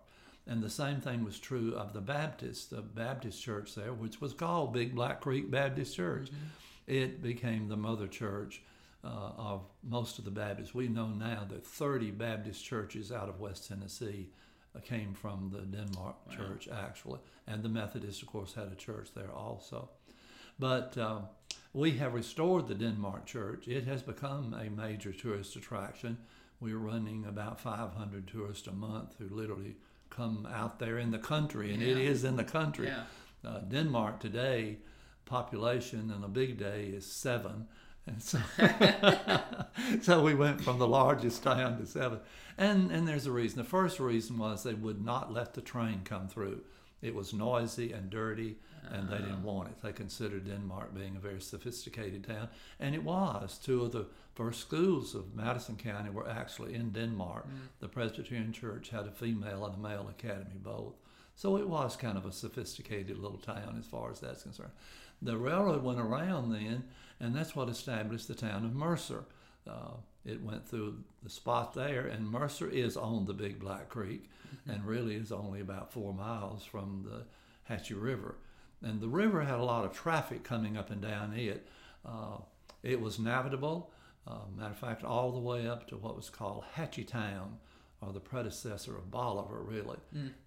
And 0.47 0.61
the 0.61 0.69
same 0.69 0.99
thing 1.01 1.23
was 1.23 1.39
true 1.39 1.75
of 1.75 1.93
the 1.93 2.01
Baptist, 2.01 2.71
the 2.71 2.81
Baptist 2.81 3.41
church 3.41 3.75
there, 3.75 3.93
which 3.93 4.19
was 4.19 4.33
called 4.33 4.73
Big 4.73 4.95
Black 4.95 5.21
Creek 5.21 5.51
Baptist 5.51 5.95
Church. 5.95 6.29
It 6.87 7.21
became 7.21 7.67
the 7.67 7.77
mother 7.77 8.07
church 8.07 8.61
uh, 9.03 9.31
of 9.37 9.61
most 9.83 10.19
of 10.19 10.25
the 10.25 10.31
Baptists. 10.31 10.73
We 10.73 10.87
know 10.87 11.07
now 11.07 11.45
that 11.49 11.65
30 11.65 12.11
Baptist 12.11 12.63
churches 12.65 13.11
out 13.11 13.29
of 13.29 13.39
West 13.39 13.67
Tennessee 13.67 14.29
uh, 14.75 14.79
came 14.79 15.13
from 15.13 15.51
the 15.53 15.61
Denmark 15.61 16.15
church, 16.31 16.67
actually. 16.71 17.19
And 17.47 17.63
the 17.63 17.69
Methodists, 17.69 18.21
of 18.21 18.27
course, 18.27 18.53
had 18.53 18.71
a 18.71 18.75
church 18.75 19.09
there 19.15 19.31
also. 19.31 19.89
But 20.59 20.97
uh, 20.97 21.21
we 21.73 21.91
have 21.97 22.13
restored 22.13 22.67
the 22.67 22.75
Denmark 22.75 23.25
church. 23.25 23.67
It 23.67 23.85
has 23.85 24.01
become 24.01 24.53
a 24.53 24.69
major 24.69 25.13
tourist 25.13 25.55
attraction. 25.55 26.17
We're 26.59 26.77
running 26.77 27.25
about 27.25 27.59
500 27.59 28.27
tourists 28.27 28.67
a 28.67 28.71
month 28.71 29.15
who 29.17 29.33
literally 29.33 29.75
come 30.11 30.47
out 30.53 30.77
there 30.77 30.99
in 30.99 31.09
the 31.11 31.17
country, 31.17 31.73
and 31.73 31.81
it 31.81 31.97
Yeah. 31.97 32.09
is 32.11 32.23
in 32.23 32.35
the 32.35 32.43
country. 32.43 32.87
Yeah. 32.87 33.03
Uh, 33.43 33.59
Denmark 33.61 34.19
today, 34.19 34.77
population 35.25 36.11
on 36.11 36.23
a 36.23 36.27
big 36.27 36.57
day 36.59 36.85
is 36.95 37.05
seven, 37.05 37.67
And 38.07 38.21
so, 38.21 38.39
so 40.01 40.23
we 40.23 40.33
went 40.33 40.61
from 40.61 40.79
the 40.79 40.87
largest 40.87 41.43
town 41.43 41.77
to 41.79 41.85
seven. 41.85 42.19
And, 42.57 42.91
and 42.91 43.07
there's 43.07 43.25
a 43.27 43.31
reason. 43.31 43.57
The 43.59 43.63
first 43.63 43.99
reason 43.99 44.37
was 44.37 44.63
they 44.63 44.73
would 44.73 45.03
not 45.03 45.31
let 45.31 45.53
the 45.53 45.61
train 45.61 46.01
come 46.03 46.27
through. 46.27 46.61
It 47.01 47.15
was 47.15 47.33
noisy 47.33 47.91
and 47.93 48.09
dirty, 48.09 48.57
and 48.91 49.09
they 49.09 49.17
didn't 49.17 49.43
want 49.43 49.69
it. 49.69 49.81
They 49.81 49.91
considered 49.91 50.45
Denmark 50.45 50.93
being 50.93 51.15
a 51.15 51.19
very 51.19 51.41
sophisticated 51.41 52.23
town, 52.23 52.49
and 52.79 52.93
it 52.93 53.03
was. 53.03 53.57
Two 53.57 53.83
of 53.83 53.91
the 53.91 54.07
first 54.35 54.61
schools 54.61 55.15
of 55.15 55.35
Madison 55.35 55.75
County 55.75 56.09
were 56.09 56.29
actually 56.29 56.73
in 56.75 56.91
Denmark. 56.91 57.47
The 57.79 57.87
Presbyterian 57.87 58.53
Church 58.53 58.89
had 58.89 59.07
a 59.07 59.11
female 59.11 59.65
and 59.65 59.75
a 59.75 59.79
male 59.79 60.07
academy 60.09 60.57
both. 60.63 60.93
So 61.35 61.57
it 61.57 61.67
was 61.67 61.95
kind 61.95 62.17
of 62.17 62.25
a 62.25 62.31
sophisticated 62.31 63.17
little 63.17 63.39
town 63.39 63.75
as 63.79 63.85
far 63.85 64.11
as 64.11 64.19
that's 64.19 64.43
concerned. 64.43 64.71
The 65.21 65.37
railroad 65.37 65.83
went 65.83 65.99
around 65.99 66.51
then, 66.51 66.83
and 67.19 67.35
that's 67.35 67.55
what 67.55 67.69
established 67.69 68.27
the 68.27 68.35
town 68.35 68.65
of 68.65 68.75
Mercer. 68.75 69.23
Uh, 69.67 69.93
it 70.25 70.43
went 70.43 70.67
through 70.67 71.03
the 71.23 71.29
spot 71.29 71.73
there, 71.73 72.05
and 72.05 72.29
Mercer 72.29 72.69
is 72.69 72.95
on 72.97 73.25
the 73.25 73.33
Big 73.33 73.59
Black 73.59 73.89
Creek, 73.89 74.29
and 74.67 74.85
really 74.85 75.15
is 75.15 75.31
only 75.31 75.61
about 75.61 75.91
four 75.91 76.13
miles 76.13 76.63
from 76.63 77.05
the 77.07 77.23
Hatchie 77.63 77.95
River. 77.95 78.35
And 78.83 78.99
the 78.99 79.07
river 79.07 79.43
had 79.43 79.59
a 79.59 79.63
lot 79.63 79.85
of 79.85 79.93
traffic 79.93 80.43
coming 80.43 80.77
up 80.77 80.89
and 80.89 81.01
down 81.01 81.33
it. 81.33 81.67
Uh, 82.05 82.37
it 82.83 82.99
was 82.99 83.19
navigable. 83.19 83.91
Uh, 84.27 84.39
matter 84.55 84.71
of 84.71 84.77
fact, 84.77 85.03
all 85.03 85.31
the 85.31 85.39
way 85.39 85.67
up 85.67 85.87
to 85.87 85.97
what 85.97 86.15
was 86.15 86.29
called 86.29 86.63
Hatchie 86.75 87.07
Town, 87.07 87.57
or 88.01 88.11
the 88.11 88.19
predecessor 88.19 88.97
of 88.97 89.09
Bolivar, 89.11 89.61
really. 89.61 89.97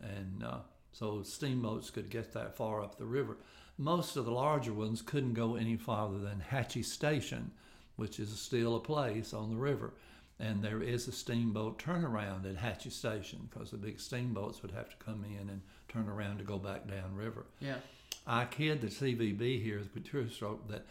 And 0.01 0.45
uh, 0.45 0.59
so 0.93 1.23
steamboats 1.23 1.91
could 1.91 2.11
get 2.11 2.33
that 2.35 2.57
far 2.57 2.83
up 2.83 2.99
the 2.99 3.07
river. 3.07 3.37
Most 3.79 4.17
of 4.17 4.25
the 4.25 4.31
larger 4.33 4.73
ones 4.73 5.03
couldn't 5.03 5.35
go 5.35 5.57
any 5.57 5.77
farther 5.77 6.19
than 6.19 6.41
Hatchie 6.41 6.85
Station, 6.85 7.51
which 7.97 8.19
is 8.19 8.31
still 8.39 8.77
a 8.77 8.81
place 8.81 9.33
on 9.33 9.51
the 9.51 9.57
river. 9.57 9.93
And 10.41 10.63
there 10.63 10.83
is 10.83 11.07
a 11.07 11.13
steamboat 11.13 11.79
turnaround 11.79 12.45
at 12.45 12.57
Hatchie 12.57 12.91
Station 12.91 13.49
because 13.49 13.71
the 13.71 13.77
big 13.77 14.01
steamboats 14.01 14.63
would 14.63 14.73
have 14.73 14.91
to 14.91 15.05
come 15.05 15.25
in 15.25 15.49
and 15.49 15.61
turn 15.89 16.09
around 16.09 16.39
to 16.39 16.45
go 16.45 16.59
back 16.59 16.89
downriver. 16.89 17.47
Yeah. 17.61 17.77
I 18.27 18.47
kid 18.47 18.81
the 18.81 18.89
CVB 18.89 19.63
here, 19.63 19.81
the 19.93 20.01
tourist 20.01 20.41
route, 20.43 20.67
that 20.69 20.87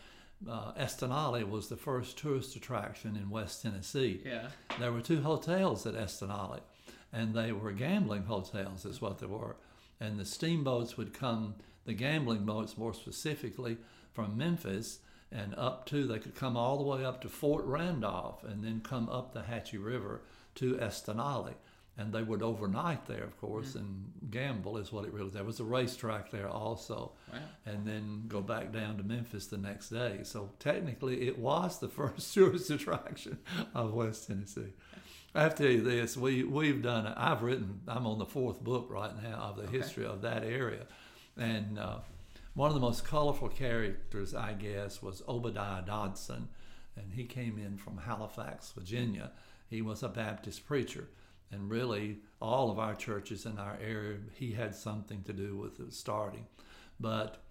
uh, 0.50 0.74
Estanaula 0.74 1.50
was 1.50 1.68
the 1.68 1.76
first 1.76 2.18
tourist 2.18 2.56
attraction 2.56 3.16
in 3.16 3.30
West 3.30 3.62
Tennessee. 3.62 4.22
Yeah. 4.26 4.48
There 4.80 4.92
were 4.92 5.02
two 5.02 5.22
hotels 5.22 5.86
at 5.86 5.96
Estanaula, 5.96 6.62
and 7.12 7.34
they 7.34 7.52
were 7.52 7.72
gambling 7.72 8.24
hotels, 8.24 8.86
is 8.86 9.02
what 9.02 9.20
they 9.20 9.26
were. 9.26 9.56
And 10.00 10.20
the 10.20 10.26
steamboats 10.26 10.98
would 10.98 11.14
come, 11.14 11.56
the 11.86 11.94
gambling 11.94 12.46
boats 12.46 12.78
more 12.78 12.94
specifically, 12.94 13.78
from 14.14 14.38
Memphis 14.38 15.00
and 15.34 15.56
up 15.58 15.86
to, 15.88 16.06
they 16.06 16.20
could 16.20 16.36
come 16.36 16.56
all 16.56 16.78
the 16.78 16.84
way 16.84 17.04
up 17.04 17.22
to 17.22 17.30
Fort 17.30 17.66
Randolph 17.66 18.44
and 18.44 18.64
then 18.64 18.82
come 18.82 19.10
up 19.10 19.34
the 19.34 19.42
Hatchie 19.42 19.78
River 19.84 20.22
to 20.56 20.76
Estanaula. 20.76 21.54
And 21.96 22.12
they 22.12 22.24
would 22.24 22.42
overnight 22.42 23.06
there, 23.06 23.24
of 23.24 23.40
course, 23.40 23.76
and 23.76 24.12
gamble 24.32 24.78
is 24.78 24.92
what 24.92 25.06
it 25.06 25.14
really. 25.14 25.30
There 25.30 25.44
was 25.44 25.60
a 25.60 25.64
racetrack 25.64 26.32
there 26.32 26.50
also, 26.50 27.12
Wow. 27.32 27.40
and 27.68 27.86
then 27.86 28.24
go 28.28 28.42
back 28.42 28.72
down 28.72 28.98
to 28.98 29.04
Memphis 29.04 29.46
the 29.46 29.60
next 29.60 29.90
day. 29.90 30.22
So 30.24 30.50
technically, 30.58 31.28
it 31.28 31.38
was 31.38 31.80
the 31.80 31.88
first 32.00 32.34
tourist 32.34 32.72
attraction 32.72 33.38
of 33.76 33.94
West 33.94 34.26
Tennessee. 34.26 34.74
I 35.36 35.44
have 35.44 35.54
to 35.56 35.64
tell 35.64 35.72
you 35.72 35.82
this: 35.84 36.18
we 36.18 36.44
we've 36.44 36.82
done. 36.82 37.06
I've 37.08 37.44
written. 37.44 37.82
I'm 37.88 38.08
on 38.08 38.18
the 38.18 38.26
fourth 38.26 38.64
book 38.64 38.88
right 38.90 39.14
now 39.22 39.36
of 39.52 39.58
the 39.58 39.64
Okay. 39.64 39.78
history 39.78 40.06
of 40.08 40.24
that 40.24 40.44
area, 40.44 40.88
and 41.38 41.78
uh, 41.78 41.98
one 42.54 42.70
of 42.70 42.76
the 42.76 42.82
most 42.82 43.06
colorful 43.06 43.50
characters, 43.50 44.34
I 44.36 44.54
guess, 44.54 45.02
was 45.02 45.24
Obadiah 45.28 45.84
Dodson, 45.86 46.50
and 46.96 47.14
he 47.14 47.26
came 47.26 47.58
in 47.58 47.78
from 47.78 47.98
Halifax, 47.98 48.72
Virginia. 48.72 49.32
He 49.68 49.82
was 49.82 50.04
a 50.04 50.10
Baptist 50.10 50.66
preacher, 50.66 51.08
and 51.52 51.70
really 51.70 52.20
all 52.40 52.70
of 52.70 52.78
our 52.78 52.96
churches 52.96 53.46
in 53.46 53.58
our 53.58 53.78
area, 53.82 54.18
he 54.34 54.52
had 54.52 54.76
something 54.76 55.24
to 55.24 55.34
do 55.34 55.58
with 55.58 55.78
the 55.78 55.92
starting. 55.92 56.46
But 57.00 57.44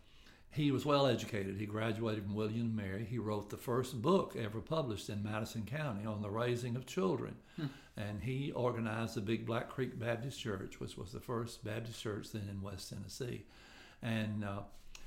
he 0.51 0.71
was 0.71 0.85
well 0.85 1.07
educated. 1.07 1.57
He 1.57 1.67
graduated 1.67 2.25
from 2.25 2.35
William 2.35 2.61
and 2.61 2.77
Mary. 2.77 3.05
He 3.05 3.19
wrote 3.19 3.49
the 3.49 3.57
first 3.57 4.03
book 4.03 4.37
ever 4.37 4.61
published 4.61 5.09
in 5.09 5.23
Madison 5.23 5.65
County 5.65 6.05
on 6.05 6.21
the 6.21 6.31
raising 6.31 6.77
of 6.77 6.87
children. 6.87 7.37
And 7.97 8.23
he 8.23 8.53
organized 8.53 9.15
the 9.15 9.23
Big 9.23 9.47
Black 9.47 9.71
Creek 9.71 9.99
Baptist 9.99 10.39
Church, 10.39 10.79
which 10.79 10.97
was 10.97 11.11
the 11.11 11.21
first 11.21 11.65
Baptist 11.65 12.03
church 12.03 12.33
then 12.33 12.49
in 12.51 12.61
West 12.61 12.91
Tennessee. 12.91 13.47
And 14.03 14.45
uh, 14.45 14.61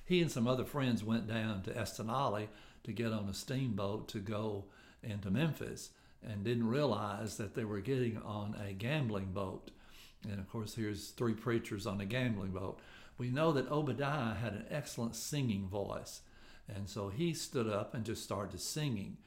he 0.06 0.22
and 0.22 0.32
some 0.32 0.48
other 0.48 0.64
friends 0.64 1.04
went 1.04 1.28
down 1.28 1.64
to 1.64 1.72
Estanaula 1.72 2.48
to 2.84 2.92
get 2.92 3.12
on 3.12 3.28
a 3.28 3.34
steamboat 3.34 4.08
to 4.10 4.20
go 4.20 4.66
into 5.04 5.32
Memphis 5.32 5.90
and 6.24 6.44
didn't 6.44 6.68
realize 6.68 7.38
that 7.38 7.56
they 7.56 7.66
were 7.66 7.82
getting 7.82 8.18
on 8.20 8.56
a 8.64 8.74
gambling 8.74 9.32
boat. 9.34 9.72
And 10.30 10.40
of 10.40 10.50
course, 10.50 10.76
here's 10.76 11.10
three 11.10 11.34
preachers 11.34 11.86
on 11.86 12.00
a 12.02 12.06
gambling 12.06 12.52
boat. 12.52 12.80
We 13.18 13.30
know 13.30 13.52
that 13.54 13.72
Obadiah 13.72 14.36
had 14.36 14.54
an 14.54 14.66
excellent 14.70 15.16
singing 15.16 15.68
voice. 15.68 16.22
And 16.74 16.90
so 16.90 17.10
he 17.10 17.34
stood 17.34 17.68
up 17.68 17.94
and 17.94 18.04
just 18.04 18.24
started 18.24 18.60
singing. 18.60 19.18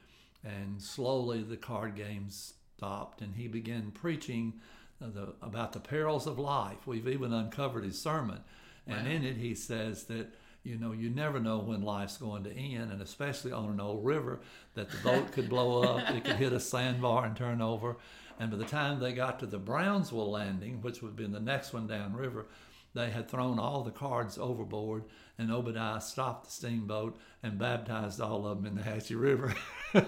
And 0.43 0.81
slowly 0.81 1.41
the 1.43 1.57
card 1.57 1.95
games 1.95 2.53
stopped 2.77 3.21
and 3.21 3.35
he 3.35 3.47
began 3.47 3.91
preaching 3.91 4.53
the, 5.01 5.33
about 5.41 5.73
the 5.73 5.79
perils 5.79 6.27
of 6.27 6.37
life. 6.39 6.85
We've 6.85 7.07
even 7.07 7.33
uncovered 7.33 7.83
his 7.83 8.01
sermon. 8.01 8.41
And 8.87 9.05
Wow. 9.05 9.13
in 9.13 9.23
it, 9.23 9.37
he 9.37 9.55
says 9.55 10.05
that, 10.05 10.33
you 10.63 10.77
know, 10.77 10.91
you 10.91 11.09
never 11.09 11.39
know 11.39 11.59
when 11.59 11.81
life's 11.81 12.17
going 12.17 12.43
to 12.43 12.51
end, 12.51 12.91
and 12.91 13.01
especially 13.01 13.51
on 13.51 13.69
an 13.69 13.79
old 13.79 14.05
river, 14.05 14.39
that 14.75 14.89
the 14.89 14.97
boat 14.97 15.31
could 15.31 15.49
blow 15.49 15.83
up, 15.83 16.09
it 16.09 16.23
could 16.23 16.35
hit 16.35 16.53
a 16.53 16.59
sandbar 16.59 17.25
and 17.25 17.35
turn 17.35 17.61
over. 17.61 17.97
And 18.39 18.51
by 18.51 18.57
the 18.57 18.65
time 18.65 18.99
they 18.99 19.13
got 19.13 19.39
to 19.39 19.45
the 19.45 19.57
Brownsville 19.57 20.31
landing, 20.31 20.81
which 20.81 21.01
would 21.01 21.09
have 21.09 21.15
been 21.15 21.31
the 21.31 21.39
next 21.39 21.73
one 21.73 21.87
downriver, 21.87 22.45
they 22.93 23.09
had 23.09 23.29
thrown 23.29 23.59
all 23.59 23.83
the 23.83 23.91
cards 23.91 24.37
overboard, 24.37 25.03
and 25.37 25.51
Obadiah 25.51 26.01
stopped 26.01 26.45
the 26.45 26.51
steamboat 26.51 27.17
and 27.43 27.57
baptized 27.57 28.19
all 28.19 28.45
of 28.47 28.57
them 28.57 28.65
in 28.65 28.75
the 28.75 28.83
Hatchie 28.83 29.15
River. 29.15 29.55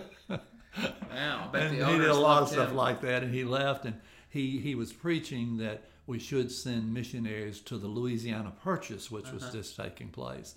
Wow. 1.12 1.48
I 1.50 1.52
bet 1.52 1.64
and 1.64 1.82
the 1.82 1.86
he 1.86 1.98
did 1.98 2.10
a 2.10 2.14
lot 2.14 2.44
of 2.44 2.50
stuff 2.50 2.70
him. 2.70 2.78
like 2.78 3.02
that, 3.02 3.24
and 3.24 3.34
he 3.34 3.44
left, 3.44 3.86
and 3.86 3.96
he 4.30 4.60
he 4.60 4.76
was 4.76 4.94
preaching 4.94 5.58
that 5.58 5.84
we 6.08 6.20
should 6.20 6.52
send 6.52 6.94
missionaries 6.94 7.60
to 7.62 7.78
the 7.78 7.88
Louisiana 7.88 8.52
Purchase, 8.64 9.10
which 9.12 9.32
was 9.32 9.44
Uh-huh. 9.44 9.52
just 9.52 9.76
taking 9.76 10.10
place. 10.10 10.56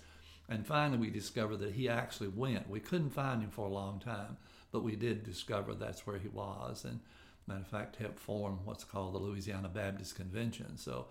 And 0.49 0.65
finally, 0.65 0.97
we 0.99 1.09
discovered 1.09 1.57
that 1.57 1.73
he 1.73 1.89
actually 1.89 2.29
went. 2.29 2.69
We 2.69 2.79
couldn't 2.79 3.11
find 3.11 3.41
him 3.41 3.49
for 3.51 3.65
a 3.65 3.73
long 3.73 3.99
time, 3.99 4.37
but 4.71 4.83
we 4.83 4.95
did 4.95 5.23
discover 5.23 5.73
that's 5.73 6.05
where 6.05 6.17
he 6.19 6.27
was, 6.27 6.85
and 6.85 6.99
matter 7.47 7.61
of 7.61 7.67
fact, 7.67 7.95
helped 7.97 8.19
form 8.19 8.59
what's 8.65 8.83
called 8.83 9.13
the 9.13 9.19
Louisiana 9.19 9.69
Baptist 9.69 10.15
Convention. 10.15 10.77
So. 10.77 11.07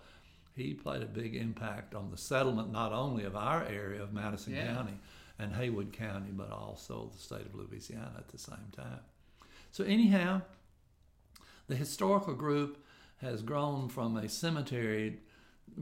He 0.57 0.73
played 0.73 1.01
a 1.01 1.05
big 1.05 1.35
impact 1.35 1.93
on 1.93 2.11
the 2.11 2.17
settlement 2.17 2.71
not 2.71 2.93
only 2.93 3.25
of 3.25 3.35
our 3.35 3.65
area 3.65 4.01
of 4.01 4.13
Madison 4.13 4.53
Yeah. 4.53 4.73
County 4.73 4.97
and 5.37 5.53
Haywood 5.53 5.91
County, 5.91 6.31
but 6.31 6.49
also 6.49 7.09
the 7.13 7.19
state 7.19 7.45
of 7.45 7.53
Louisiana 7.55 8.13
at 8.17 8.29
the 8.29 8.37
same 8.37 8.71
time. 8.71 9.01
So, 9.73 9.83
anyhow, 9.83 10.43
the 11.67 11.75
historical 11.75 12.35
group 12.35 12.84
has 13.17 13.41
grown 13.41 13.89
from 13.89 14.17
a 14.17 14.29
cemetery 14.29 15.19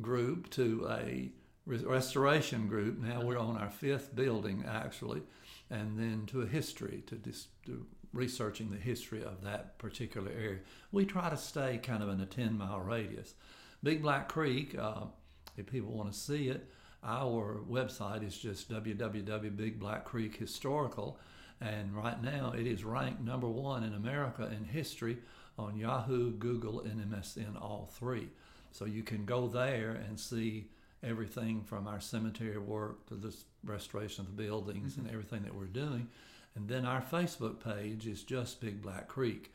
group 0.02 0.50
to 0.52 0.88
a 0.90 1.32
restoration 1.66 2.68
group. 2.68 3.00
Now 3.00 3.24
we're 3.24 3.38
on 3.38 3.58
our 3.58 3.70
fifth 3.70 4.16
building, 4.16 4.66
actually, 4.68 5.22
and 5.70 5.98
then 5.98 6.25
to 6.28 6.42
a 6.42 6.46
history, 6.46 7.04
to, 7.08 7.16
dis- 7.16 7.48
to 7.66 7.86
researching 8.13 8.70
the 8.70 8.78
history 8.78 9.24
of 9.24 9.42
that 9.44 9.78
particular 9.78 10.32
area. 10.32 10.60
We 10.92 11.06
try 11.06 11.30
to 11.30 11.38
stay 11.38 11.80
kind 11.82 12.04
of 12.04 12.10
in 12.10 12.20
a 12.22 12.25
10 12.25 12.58
mile 12.58 12.80
radius. 12.80 13.34
Big 13.82 14.02
Black 14.02 14.28
Creek, 14.30 14.78
uh, 14.78 15.06
if 15.58 15.68
people 15.68 15.92
want 15.92 16.12
to 16.12 16.18
see 16.18 16.50
it, 16.50 16.70
our 17.04 17.60
website 17.70 18.25
is 18.25 18.38
just 18.38 18.72
www.bigblackcreekhistorical. 18.72 21.16
And 21.60 21.94
right 21.96 22.22
now 22.22 22.54
it 22.58 22.68
is 22.68 22.84
ranked 22.84 23.22
number 23.22 23.48
one 23.48 23.84
in 23.84 23.94
America 23.94 24.52
in 24.56 24.66
history 24.66 25.18
on 25.57 25.77
Yahoo, 25.77 26.31
Google, 26.31 26.81
and 26.81 27.00
MSN, 27.12 27.62
all 27.62 27.89
three. 27.93 28.29
So 28.72 28.86
you 28.86 29.03
can 29.03 29.25
go 29.25 29.48
there 29.48 29.91
and 29.91 30.19
see 30.19 30.65
everything 31.03 31.62
from 31.63 31.88
our 31.88 32.00
cemetery 32.00 32.57
work 32.57 33.05
to 33.07 33.15
the 33.15 33.36
restoration 33.63 34.25
of 34.25 34.36
the 34.36 34.43
buildings 34.43 34.98
and 34.98 35.10
everything 35.10 35.43
that 35.43 35.53
we're 35.55 35.65
doing. 35.65 36.07
And 36.55 36.67
then 36.67 36.86
our 36.86 37.01
Facebook 37.01 37.63
page 37.63 38.07
is 38.07 38.24
just 38.24 38.62
Big 38.62 38.81
Black 38.81 39.07
Creek. 39.07 39.51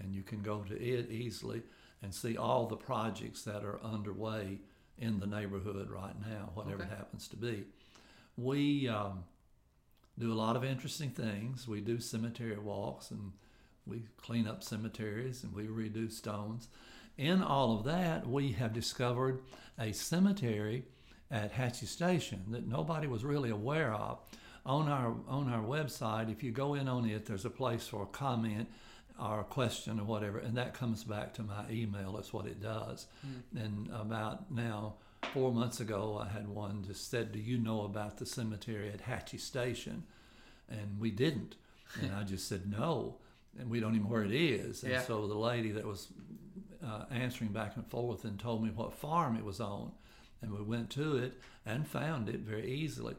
And 0.00 0.14
you 0.14 0.22
can 0.22 0.42
go 0.42 0.60
to 0.62 0.74
it 0.74 1.10
easily 1.10 1.62
and 2.02 2.14
see 2.14 2.36
all 2.36 2.66
the 2.66 2.76
projects 2.76 3.42
that 3.42 3.64
are 3.64 3.80
underway 3.82 4.58
in 4.98 5.18
the 5.20 5.26
neighborhood 5.26 5.90
right 5.90 6.14
now, 6.20 6.50
whatever 6.54 6.82
Okay. 6.82 6.92
it 6.92 6.96
happens 6.96 7.26
to 7.28 7.36
be. 7.36 7.64
We 8.36 8.88
um, 8.88 9.24
do 10.18 10.32
a 10.32 10.34
lot 10.34 10.56
of 10.56 10.64
interesting 10.64 11.10
things. 11.10 11.66
We 11.66 11.80
do 11.80 12.00
cemetery 12.00 12.58
walks 12.58 13.10
and 13.10 13.32
we 13.88 14.02
clean 14.22 14.46
up 14.46 14.62
cemeteries 14.62 15.42
and 15.44 15.54
we 15.54 15.64
redo 15.64 16.10
stones. 16.10 16.68
In 17.16 17.42
all 17.42 17.76
of 17.78 17.84
that, 17.84 18.28
we 18.28 18.52
have 18.52 18.72
discovered 18.72 19.40
a 19.78 19.92
cemetery 19.92 20.84
at 21.30 21.52
Hatchie 21.52 21.86
Station 21.86 22.44
that 22.50 22.66
nobody 22.66 23.06
was 23.06 23.24
really 23.24 23.50
aware 23.50 23.92
of. 23.92 24.18
on 24.66 24.88
our 24.88 25.14
on 25.28 25.48
our 25.48 25.62
website, 25.62 26.30
if 26.30 26.42
you 26.42 26.50
go 26.50 26.74
in 26.74 26.88
on 26.88 27.08
it, 27.08 27.24
there's 27.26 27.44
a 27.46 27.50
place 27.50 27.86
for 27.86 28.02
a 28.02 28.06
comment 28.06 28.68
or 29.18 29.40
a 29.40 29.44
question 29.44 29.98
or 29.98 30.04
whatever, 30.04 30.38
and 30.38 30.56
that 30.56 30.74
comes 30.74 31.02
back 31.04 31.32
to 31.34 31.42
my 31.42 31.64
email. 31.70 32.12
That's 32.12 32.32
what 32.32 32.46
it 32.46 32.60
does. 32.62 33.06
Mm. 33.26 33.64
And 33.64 33.88
about 33.92 34.50
now, 34.50 34.94
four 35.32 35.52
months 35.52 35.80
ago, 35.80 36.22
I 36.22 36.28
had 36.28 36.48
one 36.48 36.84
just 36.86 37.10
said, 37.10 37.32
"Do 37.32 37.38
you 37.40 37.58
know 37.58 37.82
about 37.82 38.18
the 38.18 38.26
cemetery 38.26 38.90
at 38.90 39.00
Hatchie 39.00 39.38
Station?" 39.38 40.04
And 40.68 41.00
we 41.00 41.10
didn't. 41.10 41.56
And 42.02 42.12
I 42.14 42.22
just 42.22 42.46
said 42.46 42.70
no, 42.70 43.16
and 43.58 43.70
we 43.70 43.80
don't 43.80 43.94
even 43.94 44.04
know 44.06 44.12
where 44.12 44.24
it 44.24 44.32
is. 44.32 44.82
And 44.82 44.92
Yeah. 44.92 45.02
so 45.02 45.26
the 45.26 45.34
lady 45.38 45.70
that 45.72 45.86
was 45.86 46.08
uh, 46.84 47.04
answering 47.10 47.50
back 47.52 47.76
and 47.76 47.86
forth 47.86 48.24
and 48.24 48.38
told 48.38 48.62
me 48.64 48.70
what 48.70 48.92
farm 48.92 49.36
it 49.36 49.44
was 49.44 49.60
on, 49.60 49.92
and 50.42 50.52
we 50.52 50.62
went 50.62 50.90
to 50.90 51.16
it 51.16 51.34
and 51.66 51.86
found 51.86 52.28
it 52.28 52.40
very 52.40 52.70
easily. 52.70 53.16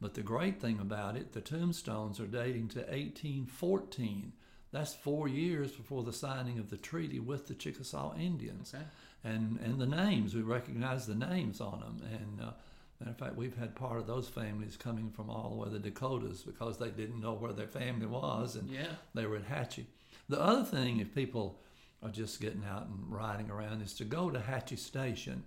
But 0.00 0.14
the 0.14 0.22
great 0.22 0.60
thing 0.60 0.78
about 0.80 1.16
it, 1.16 1.32
the 1.32 1.40
tombstones 1.40 2.20
are 2.20 2.26
dating 2.26 2.68
to 2.68 2.78
1814. 2.80 4.32
That's 4.72 4.94
four 4.94 5.28
years 5.28 5.72
before 5.72 6.04
the 6.04 6.12
signing 6.12 6.58
of 6.58 6.70
the 6.70 6.76
treaty 6.76 7.18
with 7.18 7.48
the 7.48 7.54
Chickasaw 7.54 8.16
Indians. 8.16 8.72
Okay. 8.74 8.84
And, 9.24 9.58
and 9.60 9.78
the 9.78 9.86
names, 9.86 10.34
we 10.34 10.40
recognize 10.42 11.06
the 11.06 11.14
names 11.14 11.60
on 11.60 11.80
them. 11.80 12.02
And 12.10 12.40
uh, 12.48 12.52
matter 13.00 13.10
of 13.12 13.18
fact, 13.18 13.36
we've 13.36 13.56
had 13.56 13.74
part 13.74 13.98
of 13.98 14.06
those 14.06 14.28
families 14.28 14.76
coming 14.76 15.10
from 15.10 15.30
all 15.30 15.58
over 15.60 15.70
the 15.70 15.78
Dakotas 15.78 16.42
because 16.42 16.78
they 16.78 16.90
didn't 16.90 17.20
know 17.20 17.32
where 17.34 17.52
their 17.52 17.66
family 17.66 18.06
was 18.06 18.56
and 18.56 18.68
Yeah. 18.68 18.92
they 19.14 19.26
were 19.26 19.36
at 19.36 19.44
Hatchie. 19.46 19.86
The 20.28 20.40
other 20.40 20.64
thing, 20.64 21.00
if 21.00 21.14
people 21.14 21.60
are 22.02 22.10
just 22.10 22.40
getting 22.40 22.64
out 22.64 22.86
and 22.86 23.10
riding 23.10 23.50
around, 23.50 23.82
is 23.82 23.94
to 23.94 24.04
go 24.04 24.30
to 24.30 24.38
Hatchie 24.38 24.76
Station. 24.78 25.42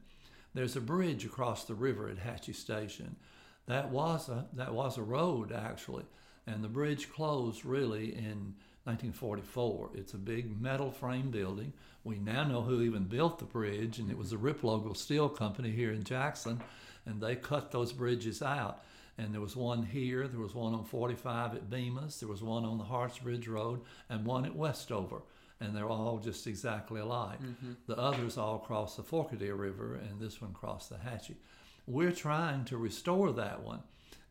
There's 0.53 0.75
a 0.75 0.81
bridge 0.81 1.25
across 1.25 1.65
the 1.65 1.73
river 1.75 2.09
at 2.09 2.17
Hatchie 2.17 2.53
Station. 2.53 3.15
That 3.67 3.89
was 3.89 4.29
a 4.29 4.47
that 4.53 4.73
was 4.73 4.97
a 4.97 5.01
road 5.03 5.51
actually, 5.51 6.05
and 6.45 6.63
the 6.63 6.67
bridge 6.67 7.09
closed 7.11 7.63
really 7.65 8.13
in 8.15 8.55
1944. 8.85 9.91
It's 9.95 10.13
a 10.13 10.17
big 10.17 10.59
metal 10.61 10.91
frame 10.91 11.31
building. 11.31 11.73
We 12.03 12.17
now 12.19 12.43
know 12.43 12.61
who 12.61 12.81
even 12.81 13.05
built 13.05 13.39
the 13.39 13.45
bridge, 13.45 13.99
and 13.99 14.11
it 14.11 14.17
was 14.17 14.31
the 14.31 14.37
Riplogle 14.37 14.95
Steel 14.97 15.29
Company 15.29 15.71
here 15.71 15.91
in 15.93 16.03
Jackson, 16.03 16.61
and 17.05 17.21
they 17.21 17.35
cut 17.35 17.71
those 17.71 17.91
bridges 17.91 18.41
out. 18.41 18.83
And 19.17 19.33
there 19.33 19.41
was 19.41 19.55
one 19.55 19.83
here, 19.83 20.27
there 20.27 20.39
was 20.39 20.55
one 20.55 20.73
on 20.73 20.85
45 20.85 21.53
at 21.53 21.69
Bemis, 21.69 22.19
there 22.19 22.29
was 22.29 22.41
one 22.41 22.65
on 22.65 22.77
the 22.77 22.83
Harts 22.83 23.19
Bridge 23.19 23.47
Road, 23.47 23.81
and 24.09 24.25
one 24.25 24.45
at 24.45 24.55
Westover. 24.55 25.21
And 25.59 25.75
they're 25.75 25.89
all 25.89 26.17
just 26.17 26.47
exactly 26.47 26.99
alike. 26.99 27.41
Mm-hmm. 27.41 27.73
The 27.87 27.97
others 27.97 28.37
all 28.37 28.57
cross 28.57 28.95
the 28.95 29.03
Forked 29.03 29.37
Deer 29.37 29.55
River, 29.55 29.95
and 29.95 30.19
this 30.19 30.41
one 30.41 30.53
crossed 30.53 30.89
the 30.89 30.97
Hatchie. 30.97 31.37
We're 31.85 32.11
trying 32.11 32.65
to 32.65 32.77
restore 32.77 33.31
that 33.33 33.61
one. 33.61 33.83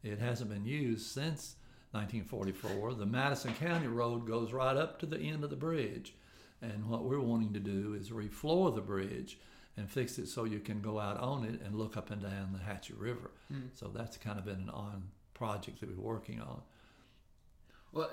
It 0.02 0.18
hasn't 0.18 0.50
been 0.50 0.64
used 0.64 1.06
since 1.06 1.54
1944. 1.92 2.94
The 2.94 3.06
Madison 3.06 3.54
County 3.54 3.86
Road 3.86 4.26
goes 4.26 4.52
right 4.52 4.76
up 4.76 4.98
to 4.98 5.06
the 5.06 5.18
end 5.18 5.44
of 5.44 5.50
the 5.50 5.56
bridge. 5.56 6.14
And 6.60 6.88
what 6.88 7.04
we're 7.04 7.20
wanting 7.20 7.52
to 7.52 7.60
do 7.60 7.94
is 7.94 8.10
refloor 8.10 8.74
the 8.74 8.80
bridge 8.80 9.38
and 9.76 9.90
fix 9.90 10.18
it 10.18 10.28
so 10.28 10.44
you 10.44 10.60
can 10.60 10.80
go 10.80 10.98
out 10.98 11.18
on 11.18 11.44
it 11.44 11.60
and 11.64 11.76
look 11.76 11.96
up 11.96 12.10
and 12.10 12.22
down 12.22 12.52
the 12.52 12.58
Hatchie 12.58 12.94
River. 12.96 13.30
So 13.74 13.88
that's 13.88 14.16
kind 14.16 14.38
of 14.38 14.44
been 14.44 14.60
an 14.60 14.70
on 14.70 15.04
project 15.34 15.80
that 15.80 15.96
we're 15.96 16.02
working 16.02 16.40
on. 16.40 16.62
Well, 17.92 18.10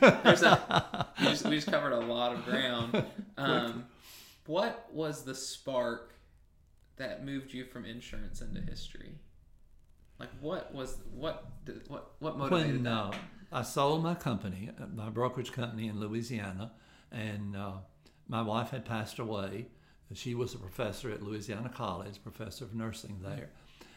there's 0.00 0.42
a, 0.42 1.06
we, 1.20 1.26
just, 1.26 1.44
we 1.46 1.54
just 1.56 1.70
covered 1.70 1.92
a 1.92 2.00
lot 2.00 2.34
of 2.34 2.44
ground. 2.44 3.04
Um, 3.38 3.84
what 4.46 4.88
was 4.92 5.22
the 5.22 5.34
spark 5.34 6.12
that 6.96 7.24
moved 7.24 7.54
you 7.54 7.64
from 7.64 7.84
insurance 7.84 8.40
into 8.40 8.60
history? 8.60 9.12
Like, 10.18 10.30
what 10.40 10.74
was 10.74 10.96
what 11.14 11.64
did, 11.64 11.88
what 11.88 12.14
what 12.18 12.36
motivated 12.36 12.72
when 12.72 12.82
that? 12.82 12.90
uh, 12.90 13.12
I 13.52 13.62
sold 13.62 14.02
my 14.02 14.16
company, 14.16 14.70
uh, 14.76 14.86
my 14.92 15.08
brokerage 15.08 15.52
company 15.52 15.86
in 15.86 16.00
Louisiana, 16.00 16.72
and 17.12 17.54
uh, 17.54 17.74
my 18.26 18.42
wife 18.42 18.70
had 18.70 18.84
passed 18.84 19.20
away. 19.20 19.68
She 20.14 20.34
was 20.34 20.54
a 20.54 20.58
professor 20.58 21.10
at 21.10 21.22
Louisiana 21.22 21.68
College, 21.68 22.22
professor 22.22 22.64
of 22.64 22.74
nursing 22.74 23.20
there, 23.22 23.50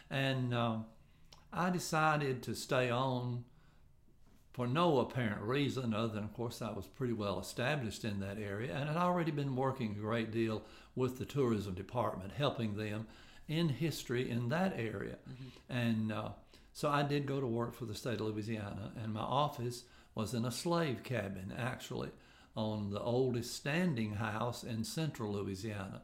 and 0.10 0.54
um, 0.54 0.86
I 1.54 1.70
decided 1.70 2.44
to 2.44 2.56
stay 2.56 2.90
on 2.90 3.46
for 4.54 4.68
no 4.68 5.00
apparent 5.00 5.42
reason 5.42 5.94
other 5.94 6.14
than, 6.14 6.24
of 6.24 6.34
course, 6.34 6.62
I 6.62 6.72
was 6.72 6.86
pretty 6.86 7.14
well 7.14 7.40
established 7.40 8.04
in 8.04 8.20
that 8.20 8.38
area 8.38 8.76
and 8.76 8.88
had 8.90 8.98
already 8.98 9.32
been 9.32 9.56
working 9.56 9.92
a 9.92 10.00
great 10.02 10.32
deal 10.32 10.64
with 10.96 11.18
the 11.18 11.26
tourism 11.26 11.74
department, 11.74 12.34
helping 12.34 12.76
them 12.76 13.08
in 13.48 13.70
history 13.70 14.30
in 14.30 14.50
that 14.50 14.74
area. 14.78 15.18
And 15.70 16.12
uh, 16.12 16.30
so 16.74 16.90
I 16.90 17.04
did 17.04 17.26
go 17.26 17.40
to 17.40 17.48
work 17.48 17.74
for 17.74 17.86
the 17.86 17.96
state 17.96 18.20
of 18.20 18.28
Louisiana, 18.28 18.92
and 19.02 19.14
my 19.14 19.22
office 19.22 19.84
was 20.16 20.34
in 20.34 20.44
a 20.44 20.52
slave 20.52 21.04
cabin, 21.04 21.54
actually, 21.58 22.10
on 22.56 22.90
the 22.92 23.00
oldest 23.00 23.56
standing 23.56 24.14
house 24.14 24.64
in 24.64 24.84
central 24.84 25.34
Louisiana. 25.34 26.02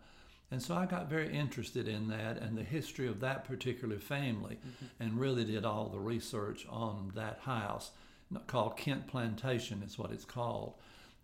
And 0.49 0.61
so 0.61 0.75
I 0.75 0.85
got 0.85 1.09
very 1.09 1.33
interested 1.33 1.87
in 1.87 2.07
that 2.07 2.37
and 2.37 2.57
the 2.57 2.63
history 2.63 3.07
of 3.07 3.19
that 3.19 3.43
particular 3.43 3.99
family 3.99 4.57
and 4.99 5.19
really 5.19 5.43
did 5.43 5.65
all 5.65 5.89
the 5.89 5.99
research 5.99 6.65
on 6.69 7.11
that 7.15 7.39
house 7.41 7.91
called 8.47 8.77
Kent 8.77 9.07
Plantation 9.07 9.83
is 9.85 9.97
what 9.97 10.11
it's 10.11 10.25
called. 10.25 10.75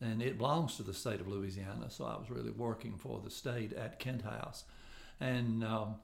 And 0.01 0.21
it 0.21 0.37
belongs 0.37 0.75
to 0.75 0.83
the 0.83 0.93
state 0.93 1.21
of 1.21 1.27
Louisiana, 1.29 1.89
so 1.89 2.03
I 2.03 2.17
was 2.17 2.29
really 2.29 2.51
working 2.51 2.97
for 2.97 3.21
the 3.23 3.29
state 3.29 3.71
at 3.71 3.99
Kent 3.99 4.23
House. 4.23 4.65
And 5.21 5.63
um, 5.63 5.95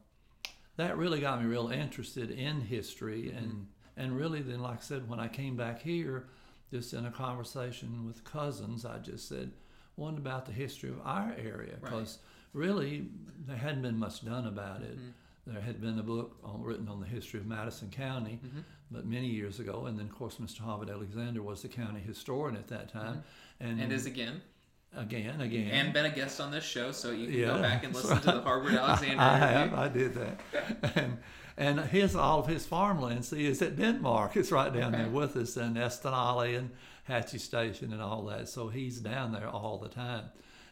that 0.78 0.98
really 0.98 1.20
got 1.20 1.42
me 1.42 1.48
real 1.50 1.68
interested 1.68 2.32
in 2.32 2.62
history 2.62 3.34
and 3.36 3.68
and 3.98 4.16
really 4.16 4.42
then 4.42 4.62
like 4.62 4.78
I 4.78 4.82
said 4.82 5.10
when 5.10 5.20
I 5.20 5.28
came 5.28 5.58
back 5.58 5.82
here 5.82 6.28
just 6.72 6.94
in 6.94 7.06
a 7.06 7.12
conversation 7.12 8.06
with 8.06 8.24
cousins 8.24 8.86
I 8.86 8.98
just 9.00 9.28
said 9.28 9.52
one 9.96 10.18
about 10.18 10.46
the 10.46 10.52
history 10.52 10.90
of 10.90 11.00
our 11.04 11.34
area? 11.38 11.76
Because 11.82 12.20
really 12.54 13.08
there 13.46 13.58
hadn't 13.58 13.82
been 13.82 13.98
much 13.98 14.24
done 14.26 14.48
about 14.48 14.82
it. 14.82 14.98
Mm-hmm. 14.98 15.54
There 15.54 15.62
had 15.62 15.82
been 15.82 15.98
a 15.98 16.04
book 16.04 16.38
on, 16.44 16.62
written 16.62 16.88
on 16.88 17.00
the 17.00 17.08
history 17.08 17.40
of 17.40 17.48
Madison 17.48 17.90
County 17.90 18.40
mm-hmm. 18.46 18.60
but 18.92 19.06
many 19.06 19.28
years 19.28 19.60
ago 19.60 19.86
and 19.88 19.98
then 19.98 20.06
of 20.06 20.16
course 20.16 20.36
Mr. 20.36 20.62
Harbert 20.62 20.92
Alexander 20.92 21.42
was 21.42 21.62
the 21.64 21.68
county 21.68 22.00
historian 22.00 22.56
at 22.56 22.68
that 22.68 22.92
time. 22.92 23.16
Mm-hmm. 23.16 23.68
And, 23.68 23.82
and 23.82 23.92
is 23.92 24.06
again. 24.06 24.42
Again 24.96 25.42
again. 25.42 25.70
And 25.72 25.94
been 25.94 26.06
a 26.06 26.10
guest 26.10 26.40
on 26.42 26.50
this 26.52 26.64
show, 26.64 26.92
so 26.92 27.12
you 27.12 27.28
can 27.28 27.36
Yeah, 27.36 27.48
go 27.48 27.62
back 27.62 27.84
and 27.84 27.94
listen 27.94 28.18
to 28.22 28.26
the 28.26 28.42
Harbert 28.46 28.80
Alexander 28.80 29.22
I 29.22 29.36
interview. 29.36 29.58
have. 29.58 29.74
I 29.74 29.88
did 29.88 30.14
that. 30.16 30.40
And 30.96 31.18
and 31.60 31.80
his 31.82 32.16
all 32.16 32.40
of 32.40 32.48
his 32.48 32.66
farmland, 32.66 33.26
see, 33.26 33.46
is 33.46 33.62
at 33.62 33.76
Denmark. 33.76 34.36
It's 34.38 34.52
right 34.52 34.74
down 34.74 34.96
Okay. 34.96 35.04
there 35.04 35.12
with 35.12 35.36
us 35.36 35.58
in 35.58 35.74
Estanaula 35.76 36.58
and 36.58 36.70
Hatchie 37.08 37.38
Station 37.40 37.92
and 37.94 38.02
all 38.02 38.24
that. 38.26 38.48
So 38.50 38.70
he's 38.70 39.00
down 39.00 39.34
there 39.34 39.48
all 39.50 39.78
the 39.78 39.90
time. 39.90 40.26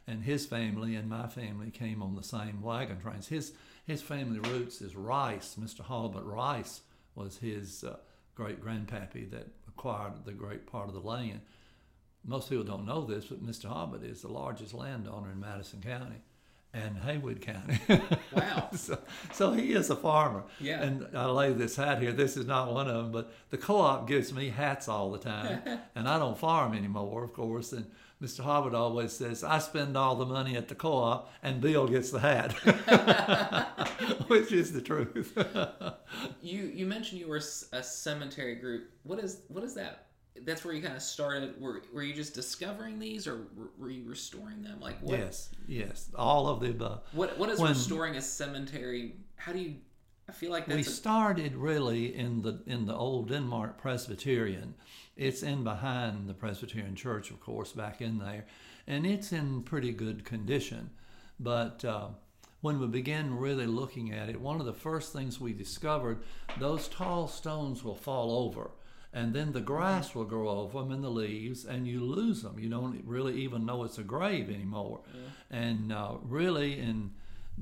And 0.08 0.24
his 0.24 0.46
family 0.46 0.96
and 0.96 1.10
my 1.10 1.28
family 1.28 1.70
came 1.70 2.02
on 2.02 2.16
the 2.16 2.24
same 2.24 2.62
wagon 2.62 3.00
trains. 3.02 3.28
His 3.28 3.54
his 3.86 4.02
family 4.02 4.40
roots 4.40 4.82
is 4.82 4.96
Rice. 4.96 5.56
Mr. 5.60 5.82
Halbert 5.86 6.26
Rice 6.26 6.82
was 7.16 7.38
his 7.38 7.84
uh, 7.84 7.98
great 8.36 8.62
grandpappy 8.64 9.30
that 9.32 9.48
acquired 9.68 10.26
the 10.26 10.34
great 10.34 10.66
part 10.68 10.88
of 10.88 10.94
the 10.94 11.00
land. 11.02 11.42
Most 12.26 12.50
people 12.50 12.66
don't 12.66 12.86
know 12.86 13.06
this, 13.06 13.26
but 13.26 13.46
Mr. 13.46 13.66
Harbert 13.72 14.04
is 14.04 14.22
the 14.22 14.28
largest 14.28 14.74
landowner 14.74 15.32
in 15.32 15.40
Madison 15.40 15.82
County 15.82 16.22
and 16.84 16.98
Haywood 17.00 17.42
County. 17.42 17.80
Wow. 18.34 18.70
so, 18.76 19.00
so 19.34 19.54
he 19.54 19.74
is 19.74 19.90
a 19.90 19.96
farmer. 19.96 20.44
Yeah. 20.60 20.82
And 20.82 21.08
I 21.18 21.26
lay 21.26 21.54
this 21.54 21.76
hat 21.76 22.02
here. 22.02 22.12
This 22.12 22.38
is 22.38 22.46
not 22.46 22.72
one 22.72 22.88
of 22.88 22.96
them, 22.96 23.12
but 23.12 23.34
the 23.50 23.58
co-op 23.58 24.08
gives 24.08 24.32
me 24.32 24.50
hats 24.50 24.88
all 24.88 25.12
the 25.12 25.18
time, 25.18 25.62
and 25.96 26.08
I 26.08 26.20
don't 26.20 26.38
farm 26.38 26.74
anymore, 26.74 27.24
of 27.24 27.34
course. 27.34 27.74
And 27.74 27.88
Mr. 28.22 28.42
Harbert 28.42 28.76
always 28.76 29.12
says, 29.12 29.44
"I 29.44 29.58
spend 29.58 29.98
all 29.98 30.16
the 30.16 30.26
money 30.26 30.56
at 30.56 30.68
the 30.68 30.76
co-op, 30.76 31.32
and 31.42 31.62
Bill 31.62 31.88
gets 31.88 32.12
the 32.12 32.20
hat," 32.20 32.52
which 34.28 34.52
is 34.52 34.72
the 34.72 34.82
truth. 34.82 35.36
You 36.42 36.64
you 36.64 36.86
mentioned 36.86 37.22
you 37.22 37.28
were 37.28 37.42
a 37.74 37.84
cemetery 37.84 38.56
group. 38.56 38.92
What 39.04 39.20
is 39.20 39.42
what 39.48 39.64
is 39.64 39.74
that? 39.76 40.07
That's 40.46 40.64
where 40.64 40.74
you 40.74 40.82
kind 40.82 40.96
of 40.96 41.02
started. 41.02 41.60
Were 41.60 41.82
were 41.94 42.04
you 42.04 42.14
just 42.14 42.34
discovering 42.34 43.00
these, 43.00 43.28
or 43.28 43.48
were- 43.56 43.72
were 43.78 43.90
you 43.90 44.04
restoring 44.06 44.62
them? 44.62 44.80
Like 44.80 45.00
what? 45.02 45.18
yes, 45.20 45.50
yes, 45.68 46.10
all 46.16 46.48
of 46.48 46.60
the 46.60 46.70
above. 46.70 47.02
What 47.14 47.38
what 47.38 47.50
is 47.50 47.60
When- 47.60 47.70
restoring 47.72 48.16
a 48.16 48.22
cemetery? 48.22 49.16
How 49.36 49.54
do 49.54 49.60
you? 49.60 49.76
I 50.30 50.34
feel 50.34 50.52
like 50.52 50.68
we 50.68 50.82
a, 50.82 50.84
started 50.84 51.56
really 51.56 52.14
in 52.16 52.42
the 52.42 52.62
in 52.66 52.86
the 52.86 52.96
old 52.96 53.30
Denmark 53.30 53.78
Presbyterian. 53.78 54.76
It's 55.16 55.42
in 55.42 55.64
behind 55.64 56.28
the 56.28 56.34
Presbyterian 56.34 56.96
Church, 56.96 57.32
of 57.32 57.40
course, 57.40 57.72
back 57.72 58.02
in 58.02 58.20
there, 58.20 58.46
and 58.86 59.06
it's 59.06 59.32
in 59.32 59.64
pretty 59.64 59.92
good 59.92 60.26
condition. 60.26 60.90
But 61.40 61.84
uh, 61.86 62.10
when 62.62 62.80
we 62.80 62.88
began 62.88 63.36
really 63.38 63.66
looking 63.68 64.12
at 64.14 64.30
it, 64.30 64.40
one 64.42 64.60
of 64.60 64.66
the 64.66 64.74
first 64.74 65.14
things 65.14 65.40
we 65.40 65.54
discovered, 65.54 66.20
those 66.60 66.88
tall 66.90 67.28
stones 67.28 67.84
will 67.84 67.96
fall 67.96 68.32
over. 68.46 68.72
And 69.18 69.34
then 69.34 69.52
the 69.52 69.62
grass 69.62 70.14
will 70.14 70.26
grow 70.26 70.48
over 70.48 70.80
them 70.80 70.92
and 70.92 71.04
the 71.04 71.10
leaves, 71.10 71.66
and 71.66 71.88
you 71.88 72.02
lose 72.02 72.44
them. 72.44 72.60
You 72.60 72.70
don't 72.70 73.02
really 73.04 73.42
even 73.42 73.66
know 73.66 73.84
it's 73.84 73.98
a 73.98 74.04
grave 74.04 74.48
anymore. 74.48 75.00
And 75.50 75.92
uh, 75.92 76.18
really, 76.22 76.78
in 76.78 77.10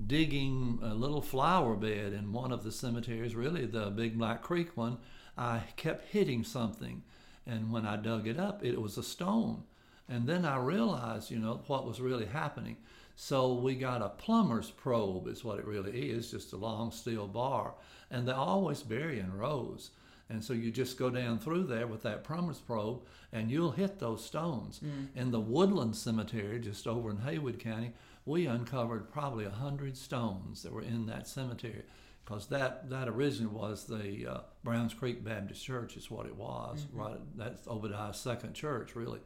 digging 0.06 0.80
a 0.84 0.94
little 0.94 1.22
flower 1.22 1.76
bed 1.76 2.12
in 2.12 2.34
one 2.34 2.52
of 2.52 2.66
the 2.66 2.74
cemeteries, 2.74 3.36
really 3.36 3.66
the 3.66 3.90
Big 3.90 4.18
Black 4.18 4.42
Creek 4.42 4.76
one, 4.76 4.98
I 5.38 5.62
kept 5.78 6.10
hitting 6.10 6.44
something. 6.44 7.04
And 7.48 7.72
when 7.72 7.86
I 7.86 7.96
dug 7.96 8.28
it 8.28 8.38
up, 8.38 8.62
it 8.62 8.82
was 8.82 8.98
a 8.98 9.04
stone. 9.04 9.64
And 10.10 10.28
then 10.28 10.44
I 10.44 10.58
realized, 10.58 11.32
you 11.32 11.40
know, 11.40 11.62
what 11.68 11.88
was 11.88 12.02
really 12.02 12.26
happening. 12.26 12.76
So 13.16 13.54
we 13.54 13.76
got 13.76 14.02
a 14.02 14.10
plumber's 14.10 14.72
probe, 14.72 15.30
is 15.30 15.46
what 15.46 15.60
it 15.60 15.66
really 15.66 16.10
is, 16.12 16.32
just 16.32 16.52
a 16.52 16.58
long 16.58 16.92
steel 16.92 17.28
bar. 17.28 17.76
And 18.12 18.28
they 18.28 18.34
always 18.34 18.84
bury 18.84 19.20
in 19.22 19.38
rows. 19.38 19.92
And 20.30 20.44
so 20.44 20.54
you 20.54 20.72
just 20.72 20.98
go 20.98 21.10
down 21.10 21.38
through 21.40 21.66
there 21.66 21.86
with 21.86 22.02
that 22.04 22.24
plumber's 22.24 22.60
probe 22.60 23.02
and 23.32 23.52
you'll 23.52 23.72
hit 23.72 24.00
those 24.00 24.26
stones. 24.26 24.80
Mm. 24.84 25.08
In 25.16 25.32
the 25.32 25.40
Woodland 25.40 25.96
Cemetery, 25.96 26.60
just 26.60 26.88
over 26.88 27.12
in 27.12 27.18
Haywood 27.18 27.60
County, 27.60 27.92
we 28.26 28.48
uncovered 28.48 29.12
probably 29.12 29.46
a 29.46 29.52
hundred 29.52 29.96
stones 29.96 30.64
that 30.64 30.74
were 30.74 30.82
in 30.82 31.06
that 31.06 31.28
cemetery 31.28 31.84
because 32.26 32.48
that, 32.48 32.90
that 32.90 33.08
originally 33.08 33.54
was 33.54 33.86
the 33.86 34.26
uh, 34.28 34.40
Browns 34.64 34.96
Creek 34.96 35.24
Baptist 35.24 35.64
Church 35.64 35.96
is 35.96 36.10
what 36.10 36.26
it 36.26 36.36
was. 36.36 36.82
Mm-hmm. 36.82 37.00
Right, 37.00 37.20
that's 37.38 37.68
Obadiah's 37.68 38.18
second 38.18 38.56
church, 38.56 38.96
really, 38.96 39.20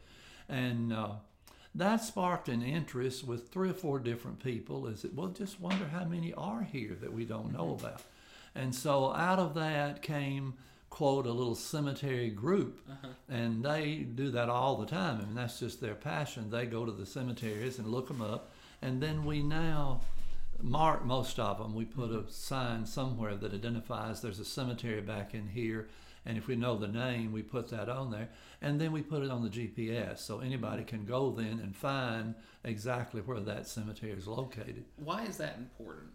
and 0.49 0.91
uh, 0.91 1.11
that 1.75 2.03
sparked 2.03 2.49
an 2.49 2.61
interest 2.61 3.25
with 3.25 3.47
three 3.49 3.69
or 3.69 3.73
four 3.73 3.99
different 3.99 4.43
people. 4.43 4.85
Is 4.87 5.05
it 5.05 5.13
well, 5.15 5.27
just 5.29 5.61
wonder 5.61 5.85
how 5.87 6.03
many 6.03 6.33
are 6.33 6.63
here 6.63 6.97
that 6.99 7.13
we 7.13 7.23
don't 7.23 7.53
know 7.53 7.67
Mm-hmm. 7.77 7.85
about, 7.85 8.01
and 8.53 8.75
so 8.75 9.13
out 9.13 9.39
of 9.39 9.53
that 9.53 10.01
came 10.01 10.55
quote 10.89 11.25
a 11.27 11.31
little 11.31 11.55
cemetery 11.55 12.29
group 12.29 12.81
Uh-huh. 12.89 13.07
and 13.29 13.63
they 13.63 13.97
do 14.15 14.31
that 14.31 14.49
all 14.49 14.75
the 14.77 14.85
time. 14.85 15.19
I 15.21 15.25
mean 15.25 15.35
that's 15.35 15.59
just 15.59 15.81
their 15.81 15.95
passion. 15.95 16.49
They 16.49 16.65
go 16.65 16.85
to 16.85 16.91
the 16.91 17.05
cemeteries 17.05 17.77
and 17.79 17.87
look 17.87 18.07
them 18.07 18.21
up. 18.21 18.51
And 18.81 19.01
then 19.01 19.25
we 19.25 19.41
now 19.43 20.01
mark 20.61 21.05
most 21.05 21.39
of 21.39 21.57
them 21.57 21.73
we 21.73 21.85
put 21.85 22.11
a 22.11 22.29
sign 22.29 22.85
somewhere 22.85 23.35
that 23.35 23.53
identifies 23.53 24.21
there's 24.21 24.39
a 24.39 24.45
cemetery 24.45 25.01
back 25.01 25.33
in 25.33 25.47
here. 25.47 25.87
And 26.25 26.37
if 26.37 26.47
we 26.47 26.55
know 26.57 26.75
the 26.77 26.87
name 26.87 27.31
we 27.31 27.43
put 27.43 27.69
that 27.69 27.87
on 27.87 28.11
there. 28.11 28.29
And 28.61 28.79
then 28.81 28.91
we 28.91 29.01
put 29.01 29.23
it 29.23 29.29
on 29.31 29.41
the 29.43 29.49
gps 29.49 30.17
so 30.19 30.39
anybody 30.39 30.83
can 30.83 31.05
go 31.05 31.31
then 31.31 31.59
and 31.63 31.75
find 31.75 32.35
exactly 32.63 33.21
where 33.21 33.39
that 33.39 33.67
cemetery 33.67 34.11
is 34.11 34.27
located. 34.27 34.83
Why 34.97 35.23
is 35.25 35.37
that 35.37 35.55
important? 35.57 36.09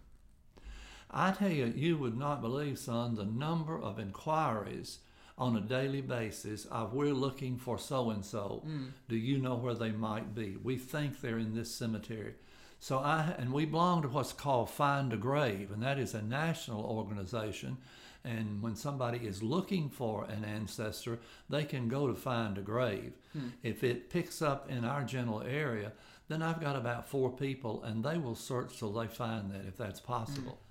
I 1.15 1.31
tell 1.31 1.51
you, 1.51 1.73
you 1.75 1.97
would 1.97 2.17
not 2.17 2.41
believe, 2.41 2.77
son, 2.77 3.15
the 3.15 3.25
number 3.25 3.79
of 3.79 3.99
inquiries 3.99 4.99
on 5.37 5.55
a 5.55 5.61
daily 5.61 6.01
basis 6.01 6.65
of 6.65 6.93
we're 6.93 7.13
looking 7.13 7.57
for 7.57 7.77
so 7.77 8.09
and 8.09 8.23
so. 8.23 8.63
Do 9.07 9.15
you 9.15 9.37
know 9.37 9.55
where 9.55 9.73
they 9.73 9.91
might 9.91 10.35
be? 10.35 10.57
We 10.61 10.77
think 10.77 11.21
they're 11.21 11.39
in 11.39 11.55
this 11.55 11.73
cemetery. 11.73 12.35
So 12.79 12.99
I 12.99 13.33
and 13.37 13.53
we 13.53 13.65
belong 13.65 14.01
to 14.01 14.09
what's 14.09 14.33
called 14.33 14.69
Find 14.69 15.11
a 15.13 15.17
Grave, 15.17 15.71
and 15.71 15.81
that 15.81 15.97
is 15.97 16.13
a 16.13 16.21
national 16.21 16.83
organization. 16.83 17.77
And 18.23 18.61
when 18.61 18.75
somebody 18.75 19.19
is 19.19 19.43
looking 19.43 19.89
for 19.89 20.25
an 20.25 20.43
ancestor, 20.43 21.19
they 21.49 21.63
can 21.63 21.87
go 21.87 22.07
to 22.07 22.15
Find 22.15 22.57
a 22.57 22.61
Grave. 22.61 23.13
Hmm. 23.33 23.49
If 23.63 23.83
it 23.83 24.09
picks 24.09 24.41
up 24.41 24.69
in 24.69 24.83
our 24.83 25.03
general 25.03 25.43
area, 25.43 25.93
then 26.27 26.41
I've 26.41 26.59
got 26.59 26.75
about 26.75 27.07
four 27.07 27.31
people, 27.31 27.83
and 27.83 28.03
they 28.03 28.17
will 28.17 28.35
search 28.35 28.79
till 28.79 28.91
they 28.91 29.07
find 29.07 29.51
that, 29.51 29.65
if 29.67 29.77
that's 29.77 29.99
possible 29.99 30.53
hmm. 30.53 30.64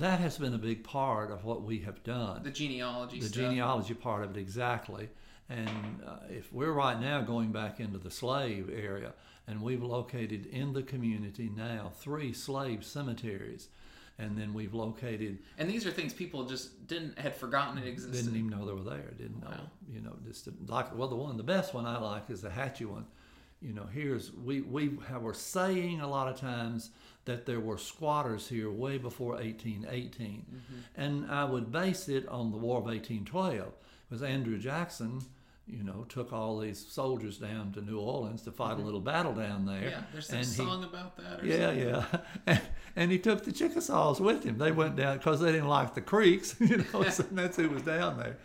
That 0.00 0.20
has 0.20 0.38
been 0.38 0.54
a 0.54 0.58
big 0.58 0.84
part 0.84 1.30
of 1.30 1.44
what 1.44 1.62
we 1.62 1.78
have 1.80 2.02
done. 2.04 2.42
The 2.42 2.50
genealogy 2.50 3.20
The 3.20 3.26
stuff. 3.26 3.42
genealogy 3.42 3.94
part 3.94 4.24
of 4.24 4.36
it, 4.36 4.40
exactly. 4.40 5.08
And 5.48 6.02
uh, 6.06 6.16
if 6.28 6.52
we're 6.52 6.72
right 6.72 7.00
now 7.00 7.20
going 7.22 7.52
back 7.52 7.78
into 7.80 7.98
the 7.98 8.10
slave 8.10 8.68
area, 8.68 9.12
and 9.46 9.62
we've 9.62 9.82
located 9.82 10.46
in 10.46 10.72
the 10.72 10.82
community 10.82 11.50
now 11.56 11.92
three 12.00 12.32
slave 12.32 12.84
cemeteries, 12.84 13.68
and 14.18 14.36
then 14.36 14.54
we've 14.54 14.74
located 14.74 15.38
and 15.58 15.68
these 15.68 15.86
are 15.86 15.90
things 15.90 16.12
people 16.14 16.44
just 16.46 16.86
didn't 16.88 17.18
had 17.18 17.36
forgotten 17.36 17.78
it 17.78 17.86
existed. 17.86 18.24
didn't 18.24 18.36
even 18.36 18.48
know 18.50 18.64
they 18.66 18.72
were 18.72 18.80
there. 18.96 19.12
Didn't 19.18 19.40
know. 19.40 19.50
Wow. 19.50 19.70
You 19.92 20.00
know, 20.00 20.16
just 20.26 20.48
like 20.66 20.96
well, 20.96 21.08
the 21.08 21.14
one, 21.16 21.36
the 21.36 21.42
best 21.44 21.74
one 21.74 21.84
I 21.86 21.98
like 21.98 22.28
is 22.30 22.40
the 22.42 22.48
Hatchie 22.50 22.86
one. 22.86 23.06
You 23.66 23.72
know, 23.72 23.86
here's 23.92 24.32
we 24.32 24.60
we 24.60 24.96
have, 25.08 25.22
were 25.22 25.34
saying 25.34 26.00
a 26.00 26.08
lot 26.08 26.28
of 26.28 26.38
times 26.38 26.90
that 27.24 27.46
there 27.46 27.58
were 27.58 27.78
squatters 27.78 28.46
here 28.46 28.70
way 28.70 28.96
before 28.96 29.32
1818, 29.32 30.46
mm-hmm. 30.48 30.74
and 30.94 31.28
I 31.28 31.42
would 31.44 31.72
base 31.72 32.08
it 32.08 32.28
on 32.28 32.52
the 32.52 32.58
War 32.58 32.78
of 32.78 32.84
1812 32.84 33.72
because 34.08 34.22
Andrew 34.22 34.58
Jackson. 34.58 35.20
You 35.68 35.82
know, 35.82 36.06
took 36.08 36.32
all 36.32 36.60
these 36.60 36.78
soldiers 36.78 37.38
down 37.38 37.72
to 37.72 37.80
New 37.80 37.98
Orleans 37.98 38.42
to 38.42 38.52
fight 38.52 38.70
a 38.70 38.74
mm-hmm. 38.76 38.84
little 38.84 39.00
battle 39.00 39.32
down 39.32 39.66
there. 39.66 39.82
yeah, 39.82 40.02
there's 40.12 40.28
some 40.28 40.36
and 40.36 40.46
he- 40.46 40.52
song 40.52 40.84
about 40.84 41.16
that. 41.16 41.42
Or 41.42 41.44
yeah, 41.44 41.66
something. 41.66 41.88
yeah. 41.88 42.18
And, 42.46 42.60
and 42.94 43.10
he 43.10 43.18
took 43.18 43.44
the 43.44 43.50
Chickasaws 43.50 44.20
with 44.20 44.44
him. 44.44 44.58
They 44.58 44.70
went 44.70 44.94
down 44.94 45.16
because 45.16 45.40
they 45.40 45.50
didn't 45.50 45.66
like 45.66 45.92
the 45.92 46.02
creeks, 46.02 46.54
you 46.60 46.84
know, 46.92 47.02
so 47.08 47.24
that's 47.32 47.56
who 47.56 47.68
was 47.68 47.82
down 47.82 48.16
there. 48.16 48.36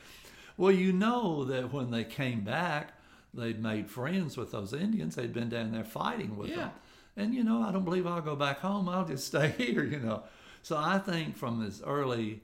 Well, 0.58 0.72
you 0.72 0.94
know 0.94 1.46
that 1.46 1.72
when 1.72 1.92
they 1.92 2.06
came 2.06 2.42
back, 2.42 2.94
they'd 3.34 3.62
made 3.62 3.89
friends 3.89 4.38
with 4.38 4.52
those 4.52 4.74
Indians. 4.74 5.15
They'd 5.15 5.34
been 5.34 5.50
down 5.50 5.72
there 5.72 5.84
fighting 5.84 6.38
with 6.38 6.50
Yeah. 6.50 6.56
them. 6.58 6.72
And, 7.17 7.34
you 7.34 7.44
know, 7.44 7.62
I 7.62 7.72
don't 7.72 7.84
believe 7.86 8.08
I'll 8.08 8.22
go 8.22 8.36
back 8.36 8.60
home. 8.60 8.88
I'll 8.88 9.06
just 9.06 9.28
stay 9.34 9.50
here, 9.58 9.84
you 9.84 10.00
know. 10.00 10.24
So 10.62 10.78
I 10.78 11.00
think 11.00 11.36
from 11.38 11.65
as 11.65 11.82
early, 11.86 12.41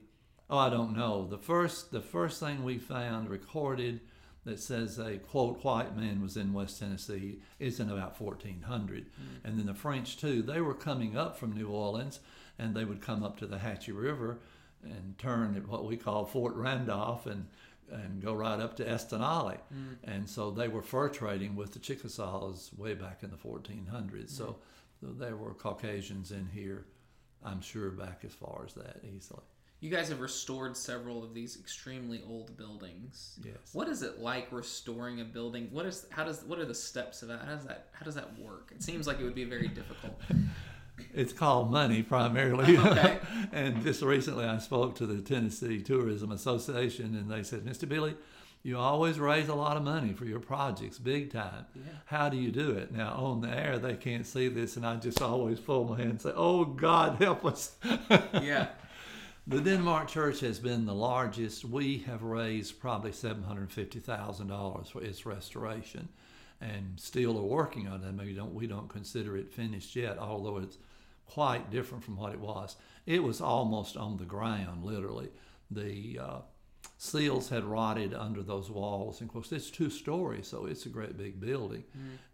oh, 0.50 0.58
I 0.58 0.70
don't 0.70 0.96
know. 0.96 1.26
The 1.26 1.38
first, 1.38 1.90
the 1.92 2.00
first 2.00 2.40
thing 2.40 2.64
we 2.64 2.78
found 2.78 3.30
recorded 3.30 4.00
that 4.44 4.58
says 4.60 4.98
a 4.98 5.18
quote 5.18 5.62
white 5.62 5.96
man 5.96 6.22
was 6.22 6.36
in 6.36 6.52
West 6.52 6.78
Tennessee 6.78 7.40
is 7.58 7.80
in 7.80 7.90
about 7.90 8.18
1400, 8.20 9.04
hmm. 9.04 9.46
and 9.46 9.58
then 9.58 9.66
the 9.66 9.74
French 9.74 10.16
too. 10.16 10.40
They 10.42 10.60
were 10.60 10.74
coming 10.74 11.16
up 11.18 11.36
from 11.36 11.52
New 11.52 11.68
Orleans, 11.68 12.20
and 12.58 12.74
they 12.74 12.84
would 12.84 13.02
come 13.02 13.22
up 13.22 13.38
to 13.38 13.46
the 13.46 13.58
Hatchie 13.58 13.92
River 13.92 14.38
and 14.82 15.18
turn 15.18 15.54
at 15.56 15.68
what 15.68 15.84
we 15.84 15.96
call 15.96 16.24
Fort 16.24 16.54
Randolph 16.54 17.26
and 17.26 17.46
and 17.92 18.22
go 18.22 18.34
right 18.34 18.60
up 18.60 18.76
to 18.76 18.84
Estanaula, 18.84 19.58
mm. 19.74 19.96
and 20.04 20.28
so 20.28 20.50
they 20.50 20.68
were 20.68 20.82
fur 20.82 21.08
trading 21.08 21.56
with 21.56 21.72
the 21.72 21.78
Chickasaws 21.78 22.70
way 22.76 22.94
back 22.94 23.22
in 23.22 23.30
the 23.30 23.36
1400s. 23.36 24.30
So, 24.30 24.56
so 25.00 25.06
there 25.06 25.36
were 25.36 25.54
Caucasians 25.54 26.32
in 26.32 26.48
here, 26.52 26.86
I'm 27.44 27.60
sure 27.60 27.90
back 27.90 28.22
as 28.24 28.32
far 28.32 28.64
as 28.66 28.74
that 28.74 29.00
easily. 29.04 29.42
You 29.80 29.90
guys 29.90 30.08
have 30.08 30.20
restored 30.20 30.76
several 30.76 31.22
of 31.22 31.34
these 31.34 31.56
extremely 31.56 32.20
old 32.28 32.56
buildings. 32.56 33.38
Yes. 33.44 33.54
What 33.72 33.88
is 33.88 34.02
it 34.02 34.18
like 34.18 34.48
restoring 34.50 35.20
a 35.20 35.24
building? 35.24 35.68
What 35.70 35.86
is 35.86 36.04
how 36.10 36.24
does 36.24 36.42
what 36.42 36.58
are 36.58 36.64
the 36.64 36.74
steps 36.74 37.22
of 37.22 37.28
that? 37.28 37.42
How 37.42 37.54
does 37.54 37.64
that 37.64 37.86
how 37.92 38.04
does 38.04 38.16
that 38.16 38.36
work? 38.40 38.72
It 38.74 38.82
seems 38.82 39.06
like 39.06 39.20
it 39.20 39.24
would 39.24 39.36
be 39.36 39.44
very 39.44 39.68
difficult. 39.68 40.20
It's 41.14 41.32
called 41.32 41.70
money 41.70 42.02
primarily. 42.02 42.76
Oh, 42.76 42.90
okay. 42.90 43.18
and 43.52 43.82
just 43.82 44.02
recently 44.02 44.44
I 44.44 44.58
spoke 44.58 44.94
to 44.96 45.06
the 45.06 45.20
Tennessee 45.20 45.80
Tourism 45.80 46.32
Association 46.32 47.14
and 47.14 47.30
they 47.30 47.42
said, 47.42 47.64
Mr. 47.64 47.88
Billy, 47.88 48.16
you 48.62 48.76
always 48.76 49.18
raise 49.18 49.48
a 49.48 49.54
lot 49.54 49.76
of 49.76 49.82
money 49.82 50.12
for 50.12 50.24
your 50.24 50.40
projects, 50.40 50.98
big 50.98 51.32
time. 51.32 51.66
How 52.06 52.28
do 52.28 52.36
you 52.36 52.50
do 52.50 52.72
it? 52.72 52.92
Now, 52.92 53.12
on 53.12 53.40
the 53.40 53.48
air, 53.48 53.78
they 53.78 53.94
can't 53.94 54.26
see 54.26 54.48
this, 54.48 54.76
and 54.76 54.84
I 54.84 54.96
just 54.96 55.22
always 55.22 55.58
fold 55.58 55.90
my 55.90 55.96
hand 55.96 56.10
and 56.10 56.20
say, 56.20 56.32
Oh, 56.34 56.64
God, 56.64 57.16
help 57.22 57.44
us. 57.44 57.76
Yeah. 58.42 58.68
The 59.46 59.62
Denmark 59.62 60.08
Church 60.08 60.40
has 60.40 60.58
been 60.58 60.84
the 60.84 60.94
largest. 60.94 61.64
We 61.64 61.98
have 62.06 62.22
raised 62.22 62.80
probably 62.80 63.12
$750,000 63.12 64.92
for 64.92 65.02
its 65.02 65.24
restoration 65.24 66.10
and 66.60 67.00
still 67.00 67.38
are 67.38 67.42
working 67.42 67.88
on 67.88 68.02
it. 68.04 68.12
Maybe 68.12 68.34
don't, 68.34 68.52
we 68.52 68.66
don't 68.66 68.88
consider 68.88 69.38
it 69.38 69.50
finished 69.50 69.96
yet, 69.96 70.18
although 70.18 70.58
it's 70.58 70.76
quite 71.28 71.70
different 71.70 72.04
from 72.04 72.16
what 72.16 72.32
it 72.32 72.40
was. 72.40 72.76
It 73.06 73.22
was 73.22 73.40
almost 73.40 73.96
on 73.96 74.16
the 74.16 74.24
ground, 74.24 74.84
literally. 74.84 75.28
The 75.70 76.18
uh, 76.20 76.38
seals 76.96 77.48
had 77.48 77.64
rotted 77.64 78.14
under 78.14 78.42
those 78.42 78.70
walls. 78.70 79.20
And 79.20 79.28
of 79.28 79.32
course, 79.32 79.52
it's 79.52 79.70
two 79.70 79.90
stories, 79.90 80.48
so 80.48 80.66
it's 80.66 80.86
a 80.86 80.90
great 80.90 81.16
big 81.16 81.40
building. 81.40 81.84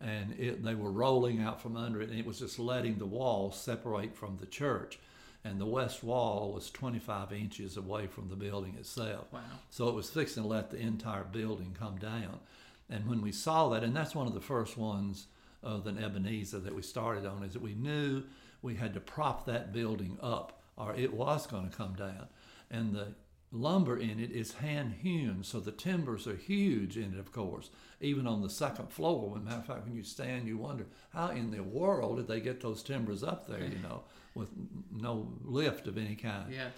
And 0.01 0.35
it, 0.39 0.63
they 0.65 0.75
were 0.75 0.91
rolling 0.91 1.43
out 1.43 1.61
from 1.61 1.77
under 1.77 2.01
it, 2.01 2.11
and 2.11 2.19
it 2.19 2.27
was 2.27 2.39
just 2.39 2.59
letting 2.59 2.99
the 2.99 3.07
wall 3.07 3.53
separate 3.53 4.17
from 4.17 4.39
the 4.41 4.47
church 4.47 4.99
and 5.45 5.61
the 5.61 5.67
west 5.67 6.03
wall 6.03 6.53
was 6.53 6.71
25 6.71 7.33
inches 7.33 7.77
away 7.77 8.07
from 8.07 8.29
the 8.29 8.37
building 8.37 8.75
itself. 8.79 9.27
Wow. 9.31 9.41
So 9.71 9.89
it 9.89 9.95
was 9.95 10.09
fixing 10.09 10.43
to 10.43 10.49
let 10.49 10.71
the 10.71 10.79
entire 10.79 11.25
building 11.25 11.77
come 11.79 11.99
down. 11.99 12.41
And 12.89 13.07
when 13.07 13.21
we 13.21 13.31
saw 13.31 13.69
that, 13.71 13.85
and 13.85 13.95
that's 13.95 14.15
one 14.15 14.27
of 14.27 14.33
the 14.33 14.41
first 14.41 14.79
ones 14.79 15.27
of 15.63 15.85
the 15.85 15.91
Ebenezer 15.91 16.61
that 16.61 16.75
we 16.75 16.81
started 16.81 17.27
on, 17.27 17.43
is 17.43 17.53
that 17.53 17.63
we 17.63 17.75
knew 17.75 18.23
we 18.65 18.75
had 18.75 18.95
to 18.95 19.01
prop 19.01 19.45
that 19.45 19.73
building 19.73 20.17
up 20.23 20.61
or 20.77 20.95
it 20.97 21.13
was 21.13 21.47
going 21.47 21.69
to 21.71 21.77
come 21.77 21.95
down. 21.95 22.27
And 22.71 22.95
the 22.95 23.09
lumber 23.53 23.97
in 23.99 24.19
it 24.19 24.33
is 24.33 24.55
hand 24.55 24.95
hewn, 25.03 25.45
so 25.45 25.61
the 25.61 25.71
timbers 25.71 26.27
are 26.27 26.35
huge 26.35 26.97
in 26.97 27.13
it, 27.13 27.19
of 27.21 27.31
course, 27.31 27.69
even 28.01 28.27
on 28.27 28.41
the 28.43 28.49
second 28.51 28.89
floor. 28.91 29.31
When 29.31 29.45
matter 29.45 29.59
of 29.59 29.67
fact, 29.67 29.85
when 29.85 29.95
you 29.95 30.03
stand, 30.03 30.49
you 30.49 30.57
wonder 30.57 30.87
how 31.13 31.29
in 31.29 31.51
the 31.51 31.63
world 31.63 32.17
did 32.17 32.27
they 32.27 32.41
get 32.41 32.61
those 32.63 32.83
timbers 32.83 33.23
up 33.23 33.47
there, 33.47 33.63
you 33.63 33.79
know, 33.83 34.03
with 34.35 34.49
no 34.91 35.29
lift 35.45 35.87
of 35.87 35.99
any 35.99 36.17
kind. 36.17 36.53
Yeah. 36.53 36.71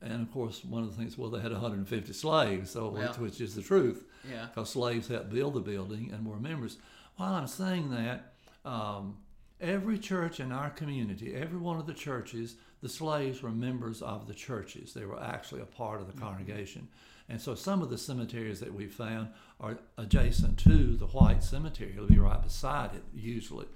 And 0.00 0.22
of 0.22 0.32
course, 0.32 0.64
one 0.64 0.84
of 0.84 0.90
the 0.90 0.96
things, 0.96 1.18
well, 1.18 1.28
they 1.30 1.40
had 1.40 1.50
150 1.52 2.12
slaves, 2.12 2.70
so 2.70 2.88
which, 2.90 3.18
which 3.18 3.40
is 3.40 3.56
the 3.56 3.62
truth, 3.62 4.04
Yeah. 4.30 4.46
because 4.46 4.70
slaves 4.70 5.08
helped 5.08 5.30
build 5.30 5.54
the 5.54 5.60
building 5.60 6.12
and 6.14 6.24
were 6.24 6.38
members. 6.38 6.78
While 7.16 7.34
I'm 7.34 7.48
saying 7.48 7.90
that, 7.90 8.32
um, 8.64 9.16
every 9.60 9.98
church 9.98 10.40
in 10.40 10.52
our 10.52 10.70
community, 10.70 11.34
every 11.34 11.58
one 11.58 11.78
of 11.78 11.86
the 11.86 11.94
churches, 11.94 12.56
the 12.80 12.88
slaves 12.88 13.42
were 13.42 13.50
members 13.50 14.02
of 14.02 14.26
the 14.26 14.34
churches. 14.34 14.92
They 14.92 15.04
were 15.04 15.22
actually 15.22 15.60
a 15.60 15.66
part 15.66 16.00
of 16.00 16.06
the 16.06 16.18
congregation. 16.18 16.88
And 17.28 17.40
so 17.40 17.54
some 17.54 17.82
of 17.82 17.90
the 17.90 17.98
cemeteries 17.98 18.60
that 18.60 18.72
we 18.72 18.86
found 18.86 19.28
are 19.60 19.78
adjacent 19.98 20.58
to 20.60 20.96
the 20.96 21.06
white 21.06 21.42
cemetery. 21.42 21.92
It'll 21.94 22.06
be 22.06 22.18
right 22.18 22.42
beside 22.42 22.94
it, 22.94 23.02
usually. 23.14 23.66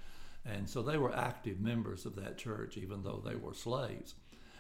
And 0.47 0.68
so 0.68 0.83
they 0.83 0.97
were 0.97 1.14
active 1.14 1.61
members 1.61 2.07
of 2.07 2.16
that 2.16 2.38
church, 2.38 2.77
even 2.77 3.03
though 3.03 3.23
they 3.25 3.37
were 3.37 3.55
slaves. 3.55 4.14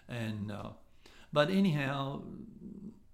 And 0.08 0.52
uh, 0.52 0.70
but 1.32 1.50
anyhow, 1.50 2.22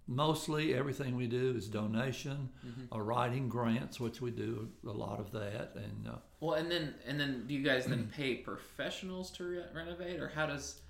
mostly 0.09 0.75
everything 0.75 1.15
we 1.15 1.27
do 1.27 1.55
is 1.57 1.69
donation 1.69 2.49
or 2.91 3.05
writing 3.05 3.49
grants, 3.49 4.01
which 4.01 4.21
we 4.21 4.31
do 4.31 4.69
a 4.87 4.91
lot 4.91 5.21
of 5.21 5.31
that. 5.33 5.73
And 5.77 6.09
uh, 6.09 6.17
Well, 6.41 6.55
and 6.55 6.71
then 6.71 6.95
and 7.07 7.21
then 7.21 7.45
do 7.47 7.55
you 7.55 7.63
guys 7.63 7.85
then 7.85 8.11
pay 8.17 8.35
professionals 8.37 9.31
to 9.33 9.45
re- 9.45 9.63
renovate, 9.75 10.19
or 10.19 10.29
how 10.29 10.47
does, 10.47 10.81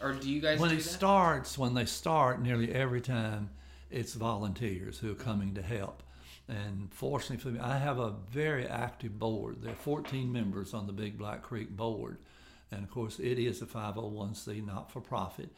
or 0.00 0.14
do 0.14 0.30
you 0.30 0.40
guys 0.40 0.58
when 0.58 0.70
it 0.70 0.76
that? 0.76 0.82
starts, 0.82 1.58
when 1.58 1.74
they 1.74 1.84
start, 1.84 2.40
nearly 2.40 2.72
every 2.72 3.02
time, 3.02 3.50
it's 3.90 4.14
volunteers 4.14 4.98
who 4.98 5.12
are 5.12 5.16
coming 5.16 5.54
to 5.54 5.62
help. 5.62 6.02
And 6.48 6.88
fortunately 6.90 7.36
for 7.36 7.48
me, 7.50 7.60
I 7.60 7.76
have 7.76 7.98
a 7.98 8.14
very 8.30 8.66
active 8.66 9.18
board. 9.18 9.60
There 9.60 9.72
are 9.72 9.76
14 9.76 10.32
members 10.32 10.72
on 10.72 10.86
the 10.86 10.94
Big 10.94 11.18
Black 11.18 11.42
Creek 11.42 11.76
board. 11.76 12.16
And 12.70 12.82
of 12.82 12.90
course, 12.90 13.18
it 13.18 13.38
is 13.38 13.60
a 13.60 13.66
501c, 13.66 14.64
not 14.66 14.90
for 14.90 15.00
profit. 15.02 15.50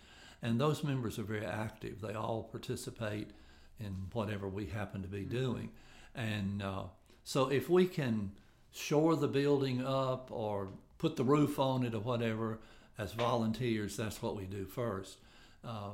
And 0.43 0.61
those 0.61 0.83
members 0.83 1.19
are 1.19 1.25
very 1.25 1.45
active. 1.45 2.01
They 2.01 2.15
all 2.15 2.43
participate 2.43 3.31
in 3.79 3.95
whatever 4.13 4.49
we 4.49 4.67
happen 4.67 5.03
to 5.03 5.09
be 5.09 5.25
doing. 5.25 5.71
And 6.15 6.63
uh, 6.63 6.85
so 7.25 7.49
if 7.49 7.69
we 7.69 7.87
can 7.87 8.33
shore 8.73 9.17
the 9.17 9.29
building 9.29 9.85
up 9.85 10.31
or 10.31 10.69
put 10.99 11.17
the 11.17 11.25
roof 11.25 11.59
on 11.59 11.85
it 11.85 11.95
or 11.95 12.01
whatever, 12.01 12.59
as 12.99 13.13
volunteers, 13.13 13.97
that's 13.97 14.23
what 14.23 14.37
we 14.37 14.45
do 14.45 14.67
first. 14.67 15.17
Uh, 15.65 15.93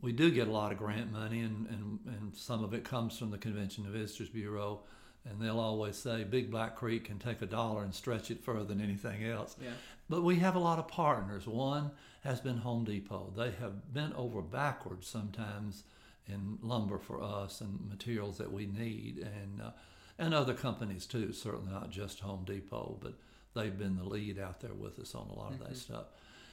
we 0.00 0.12
do 0.12 0.30
get 0.30 0.48
a 0.48 0.50
lot 0.50 0.72
of 0.72 0.78
grant 0.78 1.12
money, 1.12 1.40
and, 1.40 1.66
and, 1.66 1.98
and 2.06 2.34
some 2.34 2.64
of 2.64 2.72
it 2.72 2.84
comes 2.84 3.18
from 3.18 3.30
the 3.30 3.36
Convention 3.36 3.84
and 3.84 3.92
Visitors 3.92 4.30
Bureau. 4.30 4.80
And 5.28 5.40
they'll 5.40 5.60
always 5.60 5.96
say 5.96 6.24
Big 6.24 6.50
Black 6.50 6.76
Creek 6.76 7.04
can 7.04 7.18
take 7.18 7.42
a 7.42 7.46
dollar 7.46 7.82
and 7.82 7.94
stretch 7.94 8.30
it 8.30 8.42
further 8.42 8.64
than 8.64 8.80
anything 8.80 9.24
else. 9.24 9.54
Yeah. 9.62 9.70
But 10.08 10.22
we 10.22 10.36
have 10.36 10.56
a 10.56 10.60
lot 10.60 10.78
of 10.78 10.88
partners. 10.88 11.46
One 11.46 11.90
has 12.24 12.40
been 12.40 12.56
Home 12.58 12.84
Depot. 12.84 13.32
They 13.36 13.50
have 13.60 13.92
bent 13.92 14.14
over 14.16 14.40
backwards 14.40 15.06
sometimes 15.06 15.84
in 16.26 16.58
lumber 16.62 16.98
for 16.98 17.22
us 17.22 17.60
and 17.60 17.88
materials 17.88 18.38
that 18.38 18.52
we 18.52 18.66
need, 18.66 19.18
and 19.18 19.60
uh, 19.62 19.70
and 20.18 20.34
other 20.34 20.54
companies 20.54 21.06
too. 21.06 21.32
Certainly 21.32 21.72
not 21.72 21.90
just 21.90 22.20
Home 22.20 22.44
Depot, 22.44 22.98
but 23.00 23.14
they've 23.54 23.76
been 23.76 23.96
the 23.96 24.04
lead 24.04 24.38
out 24.38 24.60
there 24.60 24.74
with 24.74 24.98
us 24.98 25.14
on 25.14 25.28
a 25.28 25.34
lot 25.34 25.52
of 25.52 25.58
that 25.60 25.76
stuff. 25.76 26.06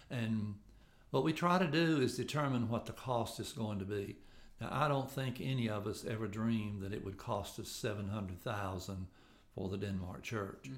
And 0.10 0.56
what 1.12 1.23
we 1.23 1.34
try 1.34 1.58
to 1.58 1.67
do 1.67 2.01
is 2.01 2.15
determine 2.15 2.69
what 2.69 2.86
the 2.86 2.93
cost 2.93 3.39
is 3.39 3.51
going 3.51 3.80
to 3.80 3.86
be. 3.86 4.17
Now, 4.60 4.70
I 4.72 4.88
don't 4.88 5.10
think 5.12 5.39
any 5.41 5.70
of 5.70 5.86
us 5.88 6.04
ever 6.10 6.28
dreamed 6.28 6.82
that 6.82 6.93
it 6.93 7.04
would 7.06 7.17
cost 7.17 7.60
us 7.60 7.70
seven 7.70 8.08
hundred 8.10 8.41
thousand 8.41 9.08
for 9.56 9.70
the 9.70 9.78
Denmark 9.78 10.24
Church, 10.24 10.70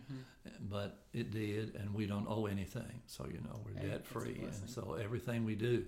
but 0.70 0.98
it 1.14 1.32
did, 1.32 1.76
and 1.76 1.94
we 1.94 2.06
don't 2.06 2.28
owe 2.30 2.46
anything. 2.46 3.02
So 3.08 3.26
you 3.26 3.40
know 3.42 3.60
we're 3.66 3.82
debt 3.90 4.06
free, 4.06 4.42
and 4.62 4.70
so 4.70 4.98
everything 5.02 5.46
we 5.46 5.56
do. 5.56 5.86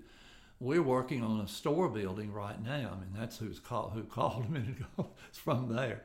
We're 0.60 0.84
working 0.84 1.24
on 1.24 1.42
a 1.42 1.48
store 1.48 1.90
building 1.90 2.32
right 2.32 2.62
now. 2.64 2.92
I 2.94 3.00
mean, 3.00 3.14
that's 3.18 3.38
who's 3.40 3.60
called 3.60 3.94
who 3.94 4.04
called 4.04 4.46
a 4.50 4.52
minute 4.52 4.78
ago. 4.78 5.10
It's 5.30 5.40
from 5.40 5.74
there. 5.74 6.04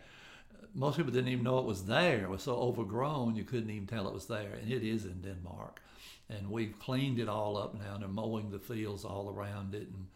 Most 0.75 0.97
people 0.97 1.13
didn't 1.13 1.29
even 1.29 1.45
know 1.45 1.59
it 1.59 1.65
was 1.65 1.85
there. 1.85 2.23
It 2.25 2.31
was 2.31 2.43
so 2.43 2.55
overgrown 2.57 3.37
you 3.37 3.45
couldn't 3.45 3.71
even 3.71 3.87
tell 3.87 4.09
it 4.09 4.15
was 4.15 4.27
there, 4.27 4.53
and 4.61 4.71
it 4.71 4.83
is 4.83 5.05
in 5.05 5.21
Denmark. 5.23 5.81
And 6.29 6.51
we've 6.51 6.79
cleaned 6.79 7.19
it 7.19 7.29
all 7.29 7.57
up 7.57 7.75
now. 7.75 7.95
and 7.95 8.03
They're 8.03 8.09
mowing 8.09 8.51
the 8.51 8.59
fields 8.59 9.05
all 9.05 9.31
around 9.31 9.75
it 9.75 9.89
and 9.89 10.07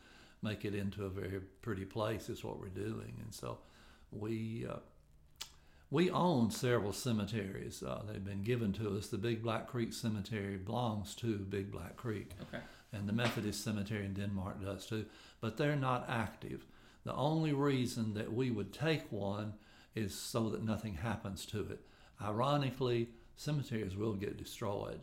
make 0.42 0.64
it 0.64 0.74
into 0.74 1.05
a 1.05 1.09
very 1.11 1.40
pretty 1.62 1.85
place. 1.85 2.29
Is 2.29 2.44
what 2.44 2.59
we're 2.61 2.68
doing, 2.68 3.14
and 3.22 3.33
so 3.35 3.59
we. 4.11 4.66
Uh, 4.68 4.76
we 5.92 6.09
own 6.09 6.53
several 6.53 6.92
cemeteries. 6.92 7.83
Uh, 7.83 8.03
they've 8.07 8.24
been 8.24 8.44
given 8.44 8.72
to 8.74 8.96
us. 8.96 9.09
The 9.09 9.18
Big 9.18 9.42
Black 9.42 9.66
Creek 9.66 9.92
Cemetery 9.92 10.57
belongs 10.57 11.16
to 11.16 11.37
Big 11.38 11.72
Black 11.72 11.96
Creek, 11.96 12.31
Okay. 12.42 12.62
and 12.92 13.09
the 13.09 13.12
Methodist 13.12 13.64
Cemetery 13.64 14.05
in 14.05 14.14
Denmark 14.14 14.62
does 14.64 14.87
too. 14.87 15.07
But 15.40 15.57
they're 15.57 15.74
not 15.74 16.05
active. 16.09 16.64
The 17.03 17.12
only 17.14 17.53
reason 17.53 18.14
that 18.14 18.33
we 18.33 18.53
would 18.53 18.72
take 18.72 19.11
one 19.11 19.55
is 19.96 20.14
so 20.14 20.48
that 20.50 20.62
nothing 20.62 20.94
happens 20.94 21.44
to 21.46 21.59
it. 21.62 21.81
Ironically, 22.22 23.09
cemeteries 23.35 23.96
will 23.96 24.14
get 24.14 24.37
destroyed. 24.37 25.00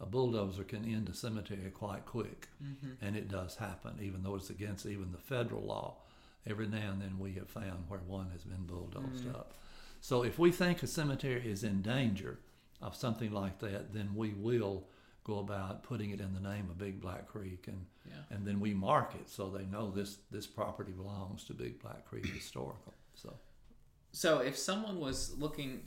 A 0.00 0.06
bulldozer 0.06 0.64
can 0.64 0.84
end 0.84 1.08
a 1.08 1.14
cemetery 1.14 1.70
quite 1.70 2.06
quick, 2.06 2.48
mm-hmm. 2.62 3.04
and 3.04 3.16
it 3.16 3.28
does 3.28 3.56
happen, 3.56 3.98
even 4.00 4.22
though 4.22 4.36
it's 4.36 4.50
against 4.50 4.86
even 4.86 5.12
the 5.12 5.18
federal 5.18 5.62
law. 5.62 5.96
Every 6.46 6.66
now 6.66 6.90
and 6.90 7.02
then 7.02 7.18
we 7.18 7.32
have 7.34 7.50
found 7.50 7.84
where 7.88 8.00
one 8.00 8.30
has 8.32 8.44
been 8.44 8.64
bulldozed 8.64 9.26
mm-hmm. 9.26 9.36
up. 9.36 9.54
So 10.00 10.22
if 10.22 10.38
we 10.38 10.50
think 10.50 10.82
a 10.82 10.86
cemetery 10.86 11.50
is 11.50 11.62
in 11.64 11.82
danger 11.82 12.38
of 12.80 12.96
something 12.96 13.30
like 13.30 13.58
that, 13.58 13.92
then 13.92 14.14
we 14.14 14.30
will 14.30 14.86
go 15.24 15.38
about 15.38 15.82
putting 15.82 16.10
it 16.10 16.20
in 16.20 16.32
the 16.32 16.40
name 16.40 16.68
of 16.70 16.78
Big 16.78 17.00
Black 17.00 17.28
Creek, 17.28 17.68
and 17.68 17.84
Yeah. 18.08 18.22
and 18.30 18.46
then 18.46 18.58
we 18.58 18.72
mark 18.72 19.14
it 19.14 19.28
so 19.28 19.50
they 19.50 19.66
know 19.66 19.90
this 19.90 20.18
this 20.30 20.46
property 20.46 20.92
belongs 20.92 21.44
to 21.44 21.54
Big 21.54 21.78
Black 21.78 22.06
Creek 22.06 22.26
Historical. 22.26 22.94
So 23.14 23.38
So 24.12 24.38
if 24.38 24.56
someone 24.56 24.98
was 24.98 25.36
looking, 25.38 25.86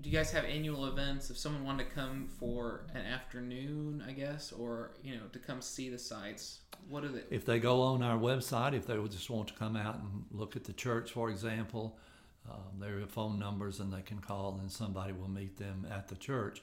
do 0.00 0.10
you 0.10 0.16
guys 0.16 0.30
have 0.32 0.44
annual 0.44 0.86
events? 0.86 1.30
If 1.30 1.38
someone 1.38 1.64
wanted 1.64 1.88
to 1.88 1.94
come 1.94 2.28
for 2.38 2.86
an 2.94 3.06
afternoon, 3.06 4.04
I 4.06 4.12
guess, 4.12 4.52
or 4.52 4.92
you 5.02 5.14
know, 5.14 5.22
to 5.32 5.38
come 5.38 5.62
see 5.62 5.88
the 5.88 5.98
sites, 5.98 6.58
what 6.88 7.04
are 7.04 7.08
they? 7.08 7.22
if 7.30 7.44
they 7.46 7.58
go 7.58 7.80
on 7.82 8.02
our 8.02 8.18
website, 8.18 8.74
if 8.74 8.86
they 8.86 8.98
would 8.98 9.10
just 9.10 9.30
want 9.30 9.48
to 9.48 9.54
come 9.54 9.76
out 9.76 9.96
and 9.96 10.24
look 10.30 10.54
at 10.54 10.64
the 10.64 10.72
church, 10.72 11.12
for 11.12 11.30
example, 11.30 11.98
um, 12.50 12.78
there 12.78 12.98
are 12.98 13.06
phone 13.06 13.38
numbers 13.38 13.80
and 13.80 13.92
they 13.92 14.02
can 14.02 14.18
call 14.18 14.58
and 14.60 14.70
somebody 14.70 15.12
will 15.12 15.30
meet 15.30 15.56
them 15.56 15.86
at 15.90 16.08
the 16.08 16.14
church. 16.14 16.62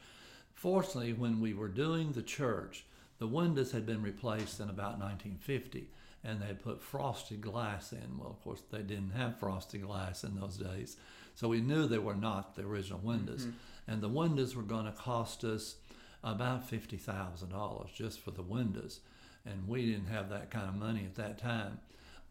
Fortunately, 0.53 1.13
when 1.13 1.41
we 1.41 1.53
were 1.53 1.67
doing 1.67 2.11
the 2.11 2.21
church, 2.21 2.85
the 3.17 3.27
windows 3.27 3.71
had 3.71 3.85
been 3.85 4.01
replaced 4.01 4.59
in 4.59 4.69
about 4.69 4.99
1950 4.99 5.89
and 6.23 6.41
they 6.41 6.45
had 6.45 6.63
put 6.63 6.81
frosted 6.81 7.41
glass 7.41 7.91
in. 7.91 8.17
Well, 8.17 8.29
of 8.29 8.41
course, 8.43 8.61
they 8.71 8.81
didn't 8.81 9.11
have 9.11 9.39
frosted 9.39 9.81
glass 9.81 10.23
in 10.23 10.39
those 10.39 10.57
days. 10.57 10.97
So 11.35 11.47
we 11.47 11.61
knew 11.61 11.87
they 11.87 11.97
were 11.97 12.15
not 12.15 12.55
the 12.55 12.63
original 12.63 12.99
windows. 12.99 13.43
Mm-hmm. 13.43 13.91
And 13.91 14.01
the 14.01 14.09
windows 14.09 14.55
were 14.55 14.63
going 14.63 14.85
to 14.85 14.91
cost 14.91 15.43
us 15.43 15.75
about 16.23 16.69
$50,000 16.69 17.93
just 17.93 18.19
for 18.19 18.31
the 18.31 18.41
windows. 18.41 18.99
And 19.45 19.67
we 19.67 19.85
didn't 19.85 20.07
have 20.07 20.29
that 20.29 20.51
kind 20.51 20.69
of 20.69 20.75
money 20.75 21.03
at 21.05 21.15
that 21.15 21.37
time. 21.37 21.79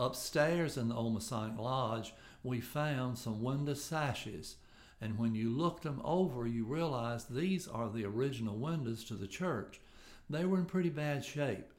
Upstairs 0.00 0.78
in 0.78 0.88
the 0.88 0.94
Old 0.94 1.14
Masonic 1.14 1.58
Lodge, 1.58 2.14
we 2.42 2.60
found 2.60 3.18
some 3.18 3.42
window 3.42 3.74
sashes. 3.74 4.56
And 5.00 5.18
when 5.18 5.34
you 5.34 5.50
looked 5.50 5.82
them 5.82 6.00
over, 6.04 6.46
you 6.46 6.64
realized 6.64 7.34
these 7.34 7.68
are 7.68 7.90
the 7.90 8.04
original 8.04 8.56
windows 8.56 9.04
to 9.04 9.14
the 9.14 9.26
church. 9.26 9.80
They 10.30 10.44
were 10.44 10.58
in 10.58 10.64
pretty 10.64 10.88
bad 10.88 11.24
shape. 11.24 11.71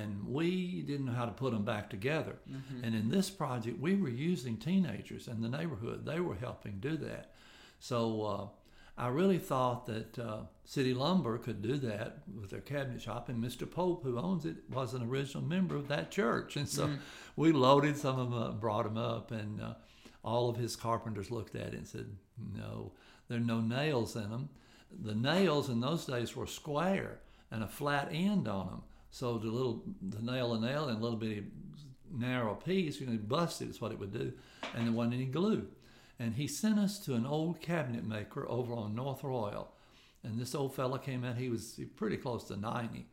And 0.00 0.26
we 0.26 0.82
didn't 0.82 1.06
know 1.06 1.12
how 1.12 1.26
to 1.26 1.32
put 1.32 1.52
them 1.52 1.64
back 1.64 1.90
together. 1.90 2.36
And 2.84 2.94
in 2.94 3.10
this 3.10 3.28
project, 3.30 3.78
we 3.78 3.94
were 3.94 4.08
using 4.08 4.56
teenagers 4.56 5.28
in 5.28 5.42
the 5.42 5.48
neighborhood. 5.48 6.06
They 6.06 6.20
were 6.20 6.36
helping 6.36 6.78
do 6.80 6.96
that. 6.98 7.32
So 7.78 8.00
uh, 8.22 8.46
I 8.96 9.08
really 9.08 9.38
thought 9.38 9.86
that 9.86 10.18
uh, 10.18 10.40
City 10.64 10.94
Lumber 10.94 11.36
could 11.38 11.60
do 11.62 11.76
that 11.78 12.18
with 12.40 12.50
their 12.50 12.60
cabinet 12.60 13.02
shop, 13.02 13.28
and 13.28 13.42
Mr. 13.42 13.70
Pope, 13.70 14.02
who 14.04 14.18
owns 14.18 14.46
it, 14.46 14.56
was 14.70 14.94
an 14.94 15.02
original 15.02 15.42
member 15.42 15.76
of 15.76 15.88
that 15.88 16.10
church, 16.10 16.56
and 16.56 16.68
so 16.68 16.90
we 17.36 17.52
loaded 17.52 17.96
some 17.96 18.18
of 18.18 18.30
them 18.30 18.42
up, 18.42 18.60
brought 18.60 18.84
them 18.84 18.98
up, 18.98 19.30
and 19.30 19.60
uh, 19.60 19.74
all 20.22 20.48
of 20.48 20.56
his 20.56 20.76
carpenters 20.76 21.30
looked 21.30 21.54
at 21.54 21.68
it 21.68 21.74
and 21.74 21.86
said, 21.86 22.06
"No, 22.56 22.92
there 23.28 23.38
are 23.38 23.40
no 23.40 23.60
nails 23.60 24.14
in 24.14 24.30
them. 24.30 24.48
The 25.02 25.14
nails 25.14 25.68
in 25.68 25.80
those 25.80 26.04
days 26.04 26.36
were 26.36 26.46
square 26.46 27.20
and 27.50 27.62
a 27.62 27.68
flat 27.68 28.08
end 28.12 28.46
on 28.46 28.66
them, 28.66 28.82
so 29.12 29.38
the 29.38 29.46
little 29.46 29.84
the 30.02 30.20
nail 30.20 30.54
and 30.54 30.62
nail 30.62 30.88
and 30.88 30.98
a 30.98 31.00
little 31.00 31.16
bitty 31.16 31.44
narrow 32.12 32.56
piece, 32.56 33.00
you 33.00 33.06
know, 33.06 33.16
busted 33.16 33.70
is 33.70 33.80
what 33.80 33.92
it 33.92 34.00
would 34.00 34.12
do, 34.12 34.32
and 34.74 34.86
there 34.86 34.92
wasn't 34.92 35.14
any 35.14 35.26
glue." 35.26 35.68
And 36.18 36.34
he 36.34 36.46
sent 36.46 36.78
us 36.78 36.98
to 37.00 37.14
an 37.14 37.26
old 37.26 37.60
cabinet 37.60 38.04
maker 38.04 38.48
over 38.48 38.74
on 38.74 38.94
North 38.94 39.22
Royal. 39.22 39.72
And 40.22 40.38
this 40.38 40.54
old 40.54 40.74
fella 40.74 40.98
came 40.98 41.24
in, 41.24 41.36
he 41.36 41.48
was 41.48 41.80
pretty 41.96 42.16
close 42.16 42.44
to 42.44 42.56
90. 42.56 43.06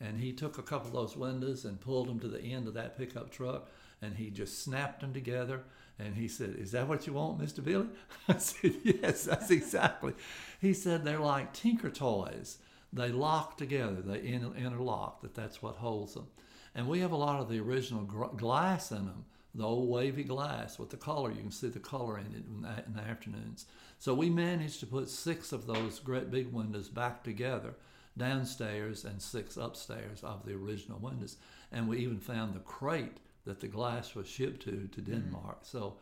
And 0.00 0.18
he 0.18 0.32
took 0.32 0.56
a 0.56 0.62
couple 0.62 0.86
of 0.86 0.94
those 0.94 1.16
windows 1.16 1.66
and 1.66 1.80
pulled 1.80 2.08
them 2.08 2.18
to 2.20 2.28
the 2.28 2.40
end 2.40 2.66
of 2.66 2.74
that 2.74 2.96
pickup 2.96 3.30
truck 3.30 3.68
and 4.04 4.16
he 4.16 4.30
just 4.30 4.62
snapped 4.62 5.00
them 5.00 5.12
together. 5.12 5.62
And 5.98 6.14
he 6.16 6.28
said, 6.28 6.56
Is 6.58 6.72
that 6.72 6.88
what 6.88 7.06
you 7.06 7.14
want, 7.14 7.38
Mr. 7.38 7.62
Billy? 7.62 7.86
I 8.28 8.38
said, 8.38 8.74
Yes, 8.82 9.24
that's 9.24 9.50
exactly. 9.50 10.14
He 10.60 10.74
said, 10.74 11.04
They're 11.04 11.18
like 11.18 11.52
tinker 11.52 11.90
toys. 11.90 12.58
They 12.94 13.10
lock 13.10 13.58
together, 13.58 14.00
they 14.00 14.22
inter- 14.26 14.54
interlock, 14.56 15.20
that 15.22 15.34
that's 15.34 15.60
what 15.60 15.76
holds 15.76 16.14
them. 16.14 16.28
And 16.74 16.88
we 16.88 17.00
have 17.00 17.12
a 17.12 17.16
lot 17.16 17.40
of 17.40 17.48
the 17.48 17.60
original 17.60 18.04
gr- 18.04 18.36
glass 18.36 18.90
in 18.90 19.06
them 19.06 19.24
the 19.54 19.64
old 19.64 19.88
wavy 19.88 20.24
glass 20.24 20.78
with 20.78 20.90
the 20.90 20.96
color. 20.96 21.30
You 21.30 21.42
can 21.42 21.50
see 21.50 21.68
the 21.68 21.78
color 21.78 22.18
in 22.18 22.26
it 22.26 22.44
in 22.46 22.62
the, 22.62 22.84
in 22.86 22.94
the 22.94 23.02
afternoons. 23.02 23.66
So 23.98 24.12
we 24.12 24.28
managed 24.28 24.80
to 24.80 24.86
put 24.86 25.08
six 25.08 25.52
of 25.52 25.66
those 25.66 26.00
great 26.00 26.30
big 26.30 26.52
windows 26.52 26.88
back 26.88 27.22
together 27.22 27.74
downstairs 28.16 29.04
and 29.04 29.20
six 29.22 29.56
upstairs 29.56 30.22
of 30.22 30.44
the 30.44 30.54
original 30.54 30.98
windows. 30.98 31.36
And 31.72 31.88
we 31.88 31.98
even 31.98 32.18
found 32.18 32.54
the 32.54 32.60
crate 32.60 33.18
that 33.44 33.60
the 33.60 33.68
glass 33.68 34.14
was 34.14 34.26
shipped 34.26 34.62
to 34.64 34.88
to 34.88 35.00
mm-hmm. 35.00 35.12
Denmark. 35.12 35.58
So, 35.62 35.96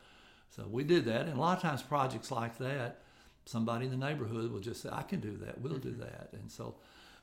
so 0.48 0.66
we 0.70 0.84
did 0.84 1.04
that. 1.04 1.26
And 1.26 1.36
a 1.36 1.40
lot 1.40 1.56
of 1.58 1.62
times 1.62 1.82
projects 1.82 2.30
like 2.30 2.56
that, 2.58 3.02
somebody 3.44 3.86
in 3.86 3.90
the 3.90 3.96
neighborhood 3.96 4.52
will 4.52 4.60
just 4.60 4.82
say, 4.82 4.88
"I 4.92 5.02
can 5.02 5.20
do 5.20 5.36
that. 5.38 5.60
We'll 5.60 5.78
do 5.78 5.92
that." 5.92 6.30
And 6.32 6.50
so, 6.50 6.76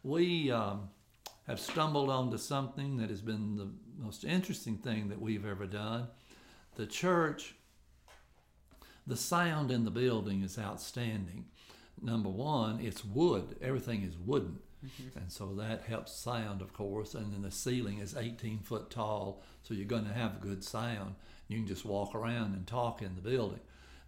we 0.04 0.52
um, 0.52 0.90
have 1.48 1.60
stumbled 1.60 2.10
onto 2.10 2.38
something 2.38 2.98
that 2.98 3.10
has 3.10 3.22
been 3.22 3.56
the 3.56 3.70
most 3.98 4.24
interesting 4.24 4.78
thing 4.78 5.10
that 5.10 5.22
we've 5.22 5.46
ever 5.46 5.66
done. 5.66 6.08
The 6.76 6.86
church, 6.86 7.56
the 9.08 9.18
sound 9.18 9.72
in 9.72 9.84
the 9.84 9.92
building 9.92 10.44
is 10.44 10.60
outstanding. 10.60 11.46
Number 12.02 12.30
one, 12.30 12.80
it's 12.80 13.04
wood. 13.04 13.56
Everything 13.62 14.04
is 14.04 14.18
wooden. 14.18 14.60
And 15.16 15.32
so 15.32 15.56
that 15.56 15.82
helps 15.82 16.14
sound, 16.14 16.62
of 16.62 16.72
course. 16.74 17.14
And 17.14 17.34
then 17.34 17.42
the 17.42 17.52
ceiling 17.52 18.00
is 18.00 18.16
18 18.16 18.60
foot 18.60 18.90
tall, 18.90 19.44
so 19.62 19.74
you're 19.74 19.86
going 19.86 20.06
to 20.06 20.14
have 20.14 20.40
good 20.40 20.64
sound. 20.64 21.16
You 21.48 21.58
can 21.58 21.68
just 21.68 21.84
walk 21.86 22.16
around 22.16 22.54
and 22.54 22.66
talk 22.66 23.02
in 23.02 23.16
the 23.16 23.22
building. 23.22 23.60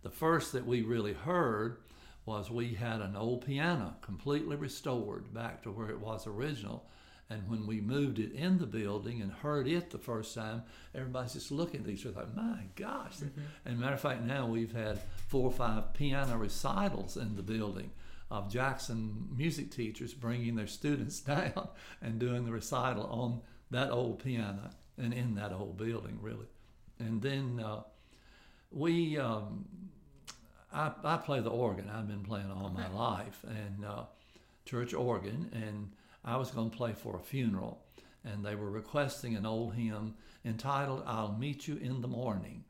The 0.04 0.10
first 0.10 0.54
that 0.54 0.65
we 0.65 0.82
really 0.82 1.13
heard 1.13 1.78
was 2.26 2.52
we 2.52 2.74
had 2.74 3.02
an 3.02 3.16
old 3.16 3.46
piano 3.46 3.96
completely 4.02 4.56
restored 4.56 5.34
back 5.34 5.64
to 5.64 5.72
where 5.72 5.90
it 5.90 6.00
was 6.00 6.28
original. 6.28 6.86
And 7.30 7.50
when 7.50 7.66
we 7.66 7.80
moved 7.80 8.20
it 8.20 8.34
in 8.34 8.58
the 8.58 8.66
building 8.66 9.22
and 9.22 9.32
heard 9.32 9.68
it 9.68 9.90
the 9.90 9.98
first 9.98 10.36
time, 10.36 10.64
everybody's 10.94 11.34
just 11.34 11.52
looking 11.52 11.82
at 11.82 11.90
each 11.90 12.06
other 12.06 12.22
like, 12.22 12.36
my 12.36 12.64
gosh. 12.76 13.16
And 13.66 13.80
matter 13.80 13.94
of 13.94 14.02
fact, 14.02 14.24
now 14.24 14.46
we've 14.46 14.74
had 14.74 15.00
four 15.28 15.46
or 15.46 15.52
five 15.52 15.94
piano 15.94 16.38
recitals 16.38 17.16
in 17.16 17.38
the 17.38 17.42
building 17.42 17.92
of 18.30 18.52
Jackson 18.52 19.28
music 19.36 19.72
teachers 19.72 20.14
bringing 20.14 20.56
their 20.56 20.68
students 20.68 21.20
down 21.22 21.70
and 22.02 22.20
doing 22.20 22.46
the 22.46 22.52
recital 22.52 23.06
on 23.06 23.42
that 23.72 23.92
old 23.92 24.24
piano 24.24 24.70
and 24.98 25.14
in 25.14 25.36
that 25.36 25.52
old 25.54 25.78
building, 25.78 26.20
really. 26.22 26.48
And 27.00 27.22
then 27.22 27.62
uh, 27.64 27.82
we, 28.72 29.18
um, 29.18 29.66
I, 30.74 30.92
I 31.04 31.18
play 31.18 31.40
the 31.40 31.50
organ. 31.50 31.90
I've 31.90 32.08
been 32.08 32.24
playing 32.24 32.52
all 32.52 32.70
my 32.70 32.90
life, 32.90 33.44
and 33.48 33.86
uh, 33.86 34.04
church 34.66 34.94
organ, 34.94 35.50
and 35.54 35.92
I 36.24 36.38
was 36.38 36.52
going 36.52 36.70
to 36.70 36.78
play 36.78 36.94
for 36.94 37.16
a 37.16 37.20
funeral, 37.20 37.82
and 38.24 38.46
they 38.46 38.56
were 38.56 38.70
requesting 38.70 39.36
an 39.36 39.46
old 39.46 39.74
hymn 39.76 40.16
entitled 40.46 41.04
"I'll 41.06 41.36
Meet 41.38 41.68
You 41.68 41.78
in 41.78 42.02
the 42.02 42.08
Morning." 42.08 42.64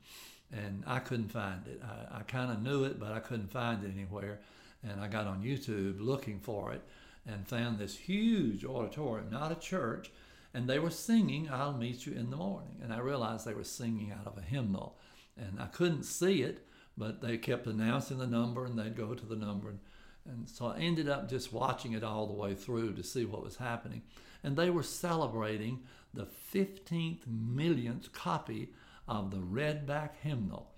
And 0.53 0.83
I 0.85 0.99
couldn't 0.99 1.29
find 1.29 1.65
it. 1.65 1.81
I, 1.81 2.19
I 2.19 2.21
kind 2.23 2.51
of 2.51 2.61
knew 2.61 2.83
it, 2.83 2.99
but 2.99 3.13
I 3.13 3.19
couldn't 3.19 3.51
find 3.51 3.85
it 3.85 3.91
anywhere 3.95 4.39
and 4.83 4.99
I 4.99 5.07
got 5.07 5.27
on 5.27 5.43
YouTube 5.43 5.99
looking 5.99 6.39
for 6.39 6.71
it 6.71 6.81
and 7.27 7.47
found 7.47 7.77
this 7.77 7.95
huge 7.95 8.65
auditorium, 8.65 9.29
not 9.29 9.51
a 9.51 9.55
church, 9.55 10.11
and 10.53 10.67
they 10.67 10.79
were 10.79 10.89
singing 10.89 11.49
I'll 11.51 11.73
Meet 11.73 12.07
You 12.07 12.13
in 12.13 12.29
the 12.29 12.37
Morning. 12.37 12.77
And 12.81 12.91
I 12.91 12.99
realized 12.99 13.45
they 13.45 13.53
were 13.53 13.63
singing 13.63 14.11
out 14.11 14.27
of 14.27 14.37
a 14.37 14.41
hymnal. 14.41 14.97
And 15.37 15.59
I 15.59 15.67
couldn't 15.67 16.03
see 16.03 16.41
it, 16.41 16.65
but 17.01 17.19
they 17.19 17.35
kept 17.35 17.65
announcing 17.65 18.19
the 18.19 18.27
number 18.27 18.63
and 18.63 18.77
they'd 18.77 18.95
go 18.95 19.15
to 19.15 19.25
the 19.25 19.35
number. 19.35 19.69
And, 19.69 19.79
and 20.23 20.47
so 20.47 20.67
I 20.67 20.77
ended 20.77 21.09
up 21.09 21.27
just 21.27 21.51
watching 21.51 21.93
it 21.93 22.03
all 22.03 22.27
the 22.27 22.33
way 22.33 22.53
through 22.53 22.93
to 22.93 23.01
see 23.03 23.25
what 23.25 23.43
was 23.43 23.55
happening. 23.55 24.03
And 24.43 24.55
they 24.55 24.69
were 24.69 24.83
celebrating 24.83 25.79
the 26.13 26.27
15th 26.53 27.25
millionth 27.25 28.13
copy 28.13 28.69
of 29.07 29.31
the 29.31 29.37
Redback 29.37 30.11
hymnal. 30.21 30.69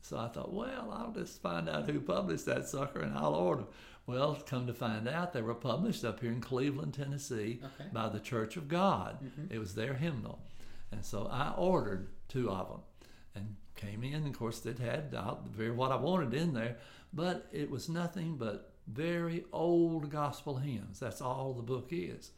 So 0.00 0.16
I 0.16 0.28
thought, 0.28 0.54
well, 0.54 0.90
I'll 0.90 1.12
just 1.12 1.42
find 1.42 1.68
out 1.68 1.90
who 1.90 2.00
published 2.00 2.46
that 2.46 2.66
sucker 2.66 3.00
and 3.00 3.12
I'll 3.14 3.34
order. 3.34 3.64
Well, 4.06 4.38
come 4.46 4.66
to 4.68 4.72
find 4.72 5.06
out, 5.06 5.34
they 5.34 5.42
were 5.42 5.54
published 5.54 6.02
up 6.02 6.20
here 6.20 6.32
in 6.32 6.40
Cleveland, 6.40 6.94
Tennessee 6.94 7.60
Okay. 7.62 7.90
by 7.92 8.08
the 8.08 8.20
Church 8.20 8.56
of 8.56 8.68
God. 8.68 9.18
Mm-hmm. 9.22 9.52
It 9.54 9.58
was 9.58 9.74
their 9.74 9.92
hymnal. 9.92 10.38
And 10.92 11.04
so 11.04 11.28
I 11.30 11.52
ordered 11.58 12.08
two 12.26 12.50
of 12.50 12.68
them 12.70 12.80
and 13.38 13.56
came 13.76 14.04
in. 14.04 14.26
Of 14.26 14.38
course, 14.38 14.64
it 14.66 14.78
had 14.78 15.14
out 15.16 15.48
very 15.48 15.70
what 15.70 15.92
I 15.92 15.96
wanted 15.96 16.34
in 16.34 16.52
there, 16.52 16.76
but 17.12 17.46
it 17.52 17.70
was 17.70 17.88
nothing 17.88 18.36
but 18.36 18.72
very 18.86 19.44
old 19.52 20.10
gospel 20.10 20.56
hymns. 20.56 21.00
That's 21.00 21.20
all 21.20 21.52
the 21.52 21.62
book 21.62 21.88
is. 21.90 22.32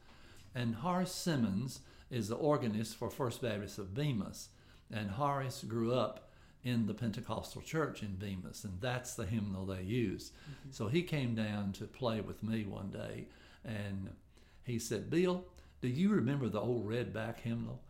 And 0.55 0.77
Horace 0.77 1.15
Simmons 1.15 1.81
is 2.11 2.29
the 2.29 2.35
organist 2.35 2.97
for 2.97 3.09
First 3.11 3.41
Baptist 3.43 3.79
of 3.79 3.95
Bemis. 3.95 4.49
And 4.93 5.11
Horace 5.11 5.63
grew 5.63 5.95
up 5.95 6.31
in 6.63 6.87
the 6.87 6.95
Pentecostal 6.95 7.63
church 7.63 8.03
in 8.03 8.17
Bemis, 8.17 8.65
and 8.65 8.81
that's 8.81 9.15
the 9.15 9.25
hymnal 9.25 9.65
they 9.65 9.83
use. 9.83 10.31
Mm-hmm. 10.31 10.71
So 10.73 10.89
he 10.89 11.03
came 11.03 11.35
down 11.35 11.73
to 11.75 11.85
play 11.85 12.21
with 12.21 12.43
me 12.43 12.65
one 12.65 12.91
day, 12.91 13.29
and 13.65 14.11
he 14.65 14.79
said, 14.79 15.09
Bill, 15.09 15.45
do 15.81 15.89
you 15.89 16.11
remember 16.11 16.49
the 16.49 16.61
old 16.61 16.87
redback 16.87 17.41
hymnal? 17.41 17.81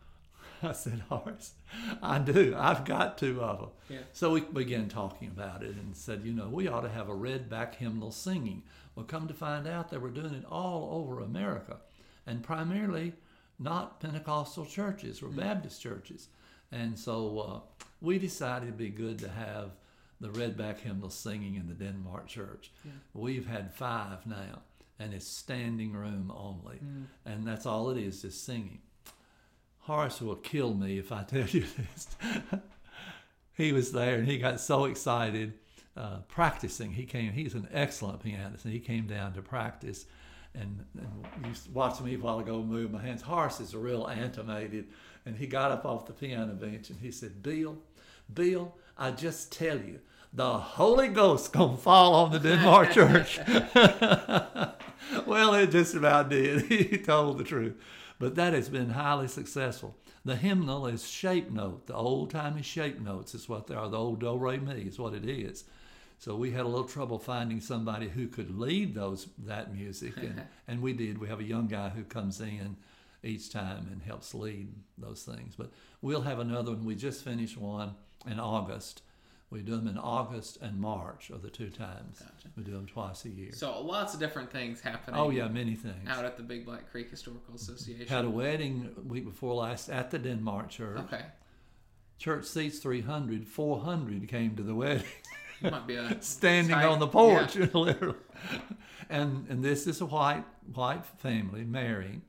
I 0.63 0.71
said, 0.73 1.03
Horace, 1.09 1.53
I 2.01 2.19
do. 2.19 2.55
I've 2.57 2.85
got 2.85 3.17
two 3.17 3.41
of 3.41 3.59
them. 3.59 3.69
Yeah. 3.89 3.97
So 4.13 4.31
we 4.31 4.41
began 4.41 4.89
talking 4.89 5.27
about 5.27 5.63
it 5.63 5.75
and 5.75 5.95
said, 5.95 6.21
you 6.23 6.33
know, 6.33 6.47
we 6.49 6.67
ought 6.67 6.81
to 6.81 6.89
have 6.89 7.09
a 7.09 7.15
redback 7.15 7.75
hymnal 7.75 8.11
singing. 8.11 8.63
Well, 8.95 9.05
come 9.05 9.27
to 9.27 9.33
find 9.33 9.67
out, 9.67 9.89
they 9.89 9.97
were 9.97 10.09
doing 10.09 10.33
it 10.33 10.45
all 10.49 10.89
over 10.91 11.21
America, 11.21 11.77
and 12.27 12.43
primarily 12.43 13.13
not 13.59 13.99
Pentecostal 13.99 14.65
churches 14.65 15.21
or 15.21 15.27
Baptist 15.29 15.81
churches. 15.81 16.27
And 16.71 16.97
so 16.97 17.39
uh, 17.39 17.85
we 18.01 18.17
decided 18.19 18.67
it'd 18.67 18.77
be 18.77 18.89
good 18.89 19.19
to 19.19 19.29
have 19.29 19.71
the 20.19 20.29
redback 20.29 20.79
hymnal 20.79 21.09
singing 21.09 21.55
in 21.55 21.67
the 21.67 21.73
Denmark 21.73 22.27
church. 22.27 22.71
We've 23.13 23.47
had 23.47 23.73
five 23.73 24.25
now, 24.27 24.61
and 24.99 25.13
it's 25.13 25.27
standing 25.27 25.93
room 25.93 26.31
only, 26.35 26.79
and 27.25 27.47
that's 27.47 27.65
all 27.65 27.89
it 27.89 27.97
is, 27.97 28.21
just 28.21 28.45
singing. 28.45 28.79
Horace 29.81 30.21
will 30.21 30.35
kill 30.35 30.73
me 30.73 30.97
if 30.99 31.11
I 31.11 31.23
tell 31.27 31.47
you 31.47 31.63
this. 31.93 32.07
he 33.53 33.71
was 33.73 33.91
there 33.91 34.15
and 34.15 34.27
he 34.27 34.37
got 34.37 34.59
so 34.59 34.85
excited 34.85 35.53
uh, 35.97 36.19
practicing. 36.27 36.91
He 36.93 37.05
came. 37.05 37.33
He's 37.33 37.53
an 37.53 37.67
excellent 37.71 38.23
pianist, 38.23 38.65
and 38.65 38.73
he 38.73 38.79
came 38.79 39.07
down 39.07 39.33
to 39.33 39.41
practice. 39.41 40.05
And, 40.53 40.85
and 40.97 41.45
you 41.45 41.53
watched 41.73 42.01
me 42.01 42.15
a 42.15 42.17
while 42.17 42.39
ago 42.39 42.61
move 42.61 42.91
my 42.91 43.01
hands. 43.01 43.21
Horace 43.21 43.59
is 43.59 43.73
a 43.73 43.77
real 43.77 44.07
animated, 44.07 44.87
and 45.25 45.35
he 45.35 45.47
got 45.47 45.71
up 45.71 45.85
off 45.85 46.05
the 46.05 46.13
piano 46.13 46.53
bench 46.53 46.89
and 46.89 46.99
he 46.99 47.11
said, 47.11 47.41
"Bill, 47.41 47.77
Bill, 48.33 48.75
I 48.97 49.11
just 49.11 49.51
tell 49.51 49.77
you, 49.77 49.99
the 50.33 50.57
Holy 50.57 51.07
Ghost 51.07 51.53
gonna 51.53 51.77
fall 51.77 52.15
on 52.15 52.31
the 52.31 52.39
Denmark 52.39 52.91
church." 52.93 53.39
well, 55.25 55.53
it 55.53 55.71
just 55.71 55.95
about 55.95 56.29
did. 56.29 56.65
he 56.65 56.97
told 56.97 57.37
the 57.37 57.43
truth. 57.43 57.75
But 58.21 58.35
that 58.35 58.53
has 58.53 58.69
been 58.69 58.91
highly 58.91 59.27
successful. 59.27 59.95
The 60.23 60.35
hymnal 60.35 60.85
is 60.85 61.09
shape 61.09 61.49
note. 61.49 61.87
The 61.87 61.95
old 61.95 62.29
timey 62.29 62.61
shape 62.61 63.01
notes 63.01 63.33
is 63.33 63.49
what 63.49 63.65
they 63.65 63.73
are. 63.73 63.89
The 63.89 63.97
old 63.97 64.19
do 64.19 64.37
re 64.37 64.59
mi 64.59 64.83
is 64.83 64.99
what 64.99 65.15
it 65.15 65.27
is. 65.27 65.63
So 66.19 66.35
we 66.35 66.51
had 66.51 66.61
a 66.61 66.67
little 66.67 66.87
trouble 66.87 67.17
finding 67.17 67.59
somebody 67.59 68.07
who 68.07 68.27
could 68.27 68.59
lead 68.59 68.93
those 68.93 69.27
that 69.39 69.73
music, 69.73 70.17
and, 70.17 70.43
and 70.67 70.83
we 70.83 70.93
did. 70.93 71.17
We 71.17 71.29
have 71.29 71.39
a 71.39 71.43
young 71.43 71.65
guy 71.65 71.89
who 71.89 72.03
comes 72.03 72.39
in 72.39 72.77
each 73.23 73.51
time 73.51 73.87
and 73.91 74.03
helps 74.03 74.35
lead 74.35 74.71
those 74.99 75.23
things. 75.23 75.55
But 75.57 75.71
we'll 76.03 76.21
have 76.21 76.37
another 76.37 76.73
one. 76.73 76.85
We 76.85 76.93
just 76.93 77.23
finished 77.23 77.57
one 77.57 77.95
in 78.27 78.39
August. 78.39 79.01
We 79.51 79.61
do 79.61 79.75
them 79.75 79.87
in 79.87 79.97
August 79.97 80.57
and 80.61 80.79
March 80.79 81.29
are 81.29 81.37
the 81.37 81.49
two 81.49 81.69
times. 81.69 82.19
Gotcha. 82.19 82.47
We 82.55 82.63
do 82.63 82.71
them 82.71 82.85
twice 82.87 83.25
a 83.25 83.29
year. 83.29 83.51
So 83.51 83.81
lots 83.81 84.13
of 84.13 84.19
different 84.21 84.49
things 84.49 84.79
happening. 84.81 85.19
Oh 85.19 85.29
yeah, 85.29 85.47
many 85.49 85.75
things. 85.75 86.07
Out 86.07 86.23
at 86.25 86.37
the 86.37 86.43
Big 86.43 86.65
Black 86.65 86.89
Creek 86.89 87.11
Historical 87.11 87.53
Association. 87.55 88.07
Had 88.07 88.23
a 88.25 88.29
wedding 88.29 88.89
week 89.05 89.25
before 89.25 89.53
last 89.55 89.89
at 89.89 90.09
the 90.09 90.19
Denmark 90.19 90.69
church. 90.69 90.99
okay. 90.99 91.25
Church 92.17 92.45
seats 92.45 92.79
300, 92.79 93.45
400 93.47 94.27
came 94.27 94.55
to 94.55 94.63
the 94.63 94.75
wedding, 94.75 95.03
Might 95.61 95.85
be 95.87 95.95
a 95.95 96.21
standing 96.21 96.75
tight- 96.75 96.85
on 96.87 96.99
the 96.99 97.07
porch, 97.07 97.55
literally. 97.73 98.15
And 99.09 99.47
and 99.49 99.63
this 99.63 99.85
is 99.87 99.99
a 100.01 100.05
white 100.05 100.45
white 100.73 101.05
family 101.05 101.63
marrying, 101.65 102.21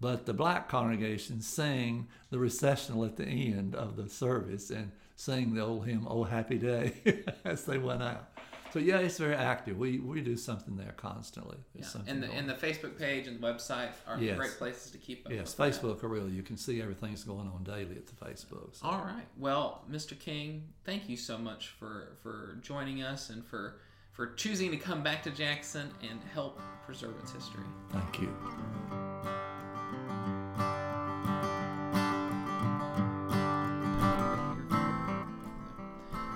but 0.00 0.24
the 0.26 0.34
black 0.34 0.68
congregation 0.68 1.40
sang 1.40 2.06
the 2.30 2.38
recessional 2.38 3.04
at 3.04 3.16
the 3.16 3.24
end 3.26 3.74
of 3.74 3.96
the 3.96 4.08
service 4.08 4.70
and 4.70 4.92
sang 5.20 5.54
the 5.54 5.60
old 5.60 5.86
hymn 5.86 6.06
"Oh 6.08 6.24
Happy 6.24 6.56
Day" 6.58 6.94
as 7.44 7.64
they 7.64 7.78
went 7.78 8.02
out. 8.02 8.28
So 8.72 8.78
yeah, 8.78 8.98
it's 8.98 9.18
very 9.18 9.34
active. 9.34 9.76
We 9.76 9.98
we 9.98 10.20
do 10.20 10.36
something 10.36 10.76
there 10.76 10.94
constantly. 10.96 11.58
There's 11.74 11.86
Yeah. 11.86 11.92
something 11.92 12.14
And 12.14 12.22
the 12.22 12.26
going 12.28 12.38
and 12.38 12.48
the 12.48 12.54
Facebook 12.54 12.96
page 12.98 13.26
and 13.26 13.40
the 13.40 13.46
website 13.46 13.90
are 14.06 14.18
Yes. 14.18 14.36
great 14.38 14.52
places 14.52 14.90
to 14.92 14.98
keep 14.98 15.26
up. 15.26 15.32
Yes, 15.32 15.54
that. 15.54 15.72
Facebook 15.72 16.02
are 16.04 16.08
really. 16.08 16.30
You 16.30 16.42
can 16.44 16.56
see 16.56 16.80
everything's 16.80 17.24
going 17.24 17.48
on 17.48 17.64
daily 17.64 17.96
at 17.96 18.06
the 18.06 18.14
Facebook. 18.24 18.76
So. 18.76 18.86
All 18.86 19.00
right. 19.04 19.26
Well, 19.36 19.84
Mr. 19.90 20.18
King, 20.18 20.68
thank 20.84 21.08
you 21.08 21.16
so 21.16 21.36
much 21.36 21.68
for 21.68 22.16
for 22.22 22.58
joining 22.62 23.02
us 23.02 23.30
and 23.30 23.44
for 23.44 23.80
for 24.12 24.34
choosing 24.34 24.70
to 24.70 24.76
come 24.76 25.02
back 25.02 25.22
to 25.24 25.30
Jackson 25.30 25.90
and 26.08 26.20
help 26.32 26.60
preserve 26.86 27.14
its 27.22 27.32
history. 27.32 27.64
Thank 27.90 28.20
you. 28.20 29.09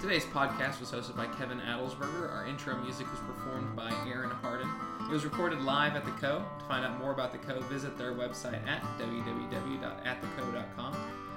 Today's 0.04 0.26
podcast 0.26 0.80
was 0.80 0.92
hosted 0.92 1.16
by 1.16 1.26
Kevin 1.28 1.60
Adelsberger. 1.60 2.30
Our 2.30 2.46
intro 2.46 2.76
music 2.76 3.10
was 3.10 3.20
performed 3.20 3.74
by 3.74 3.90
Aaron 4.06 4.28
Harden. 4.28 4.68
It 5.00 5.10
was 5.10 5.24
recorded 5.24 5.62
live 5.62 5.96
at 5.96 6.04
The 6.04 6.10
Co. 6.10 6.44
To 6.58 6.64
find 6.66 6.84
out 6.84 6.98
more 6.98 7.12
about 7.12 7.32
The 7.32 7.38
Co, 7.38 7.58
visit 7.60 7.96
their 7.96 8.12
website 8.12 8.60
at 8.68 8.82
www.attheco.com. 8.98 10.92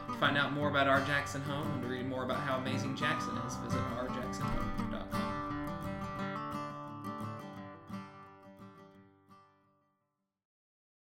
To 0.08 0.14
find 0.20 0.38
out 0.38 0.52
more 0.52 0.68
about 0.68 0.90
Our 0.90 1.00
Jackson 1.06 1.42
Home 1.44 1.72
and 1.76 1.82
to 1.82 1.88
read 1.88 2.10
more 2.10 2.26
about 2.26 2.42
how 2.42 2.58
amazing 2.58 2.98
Jackson 2.98 3.38
is, 3.48 3.56
visit 3.56 3.80
ourjacksonhome.com. 3.96 4.87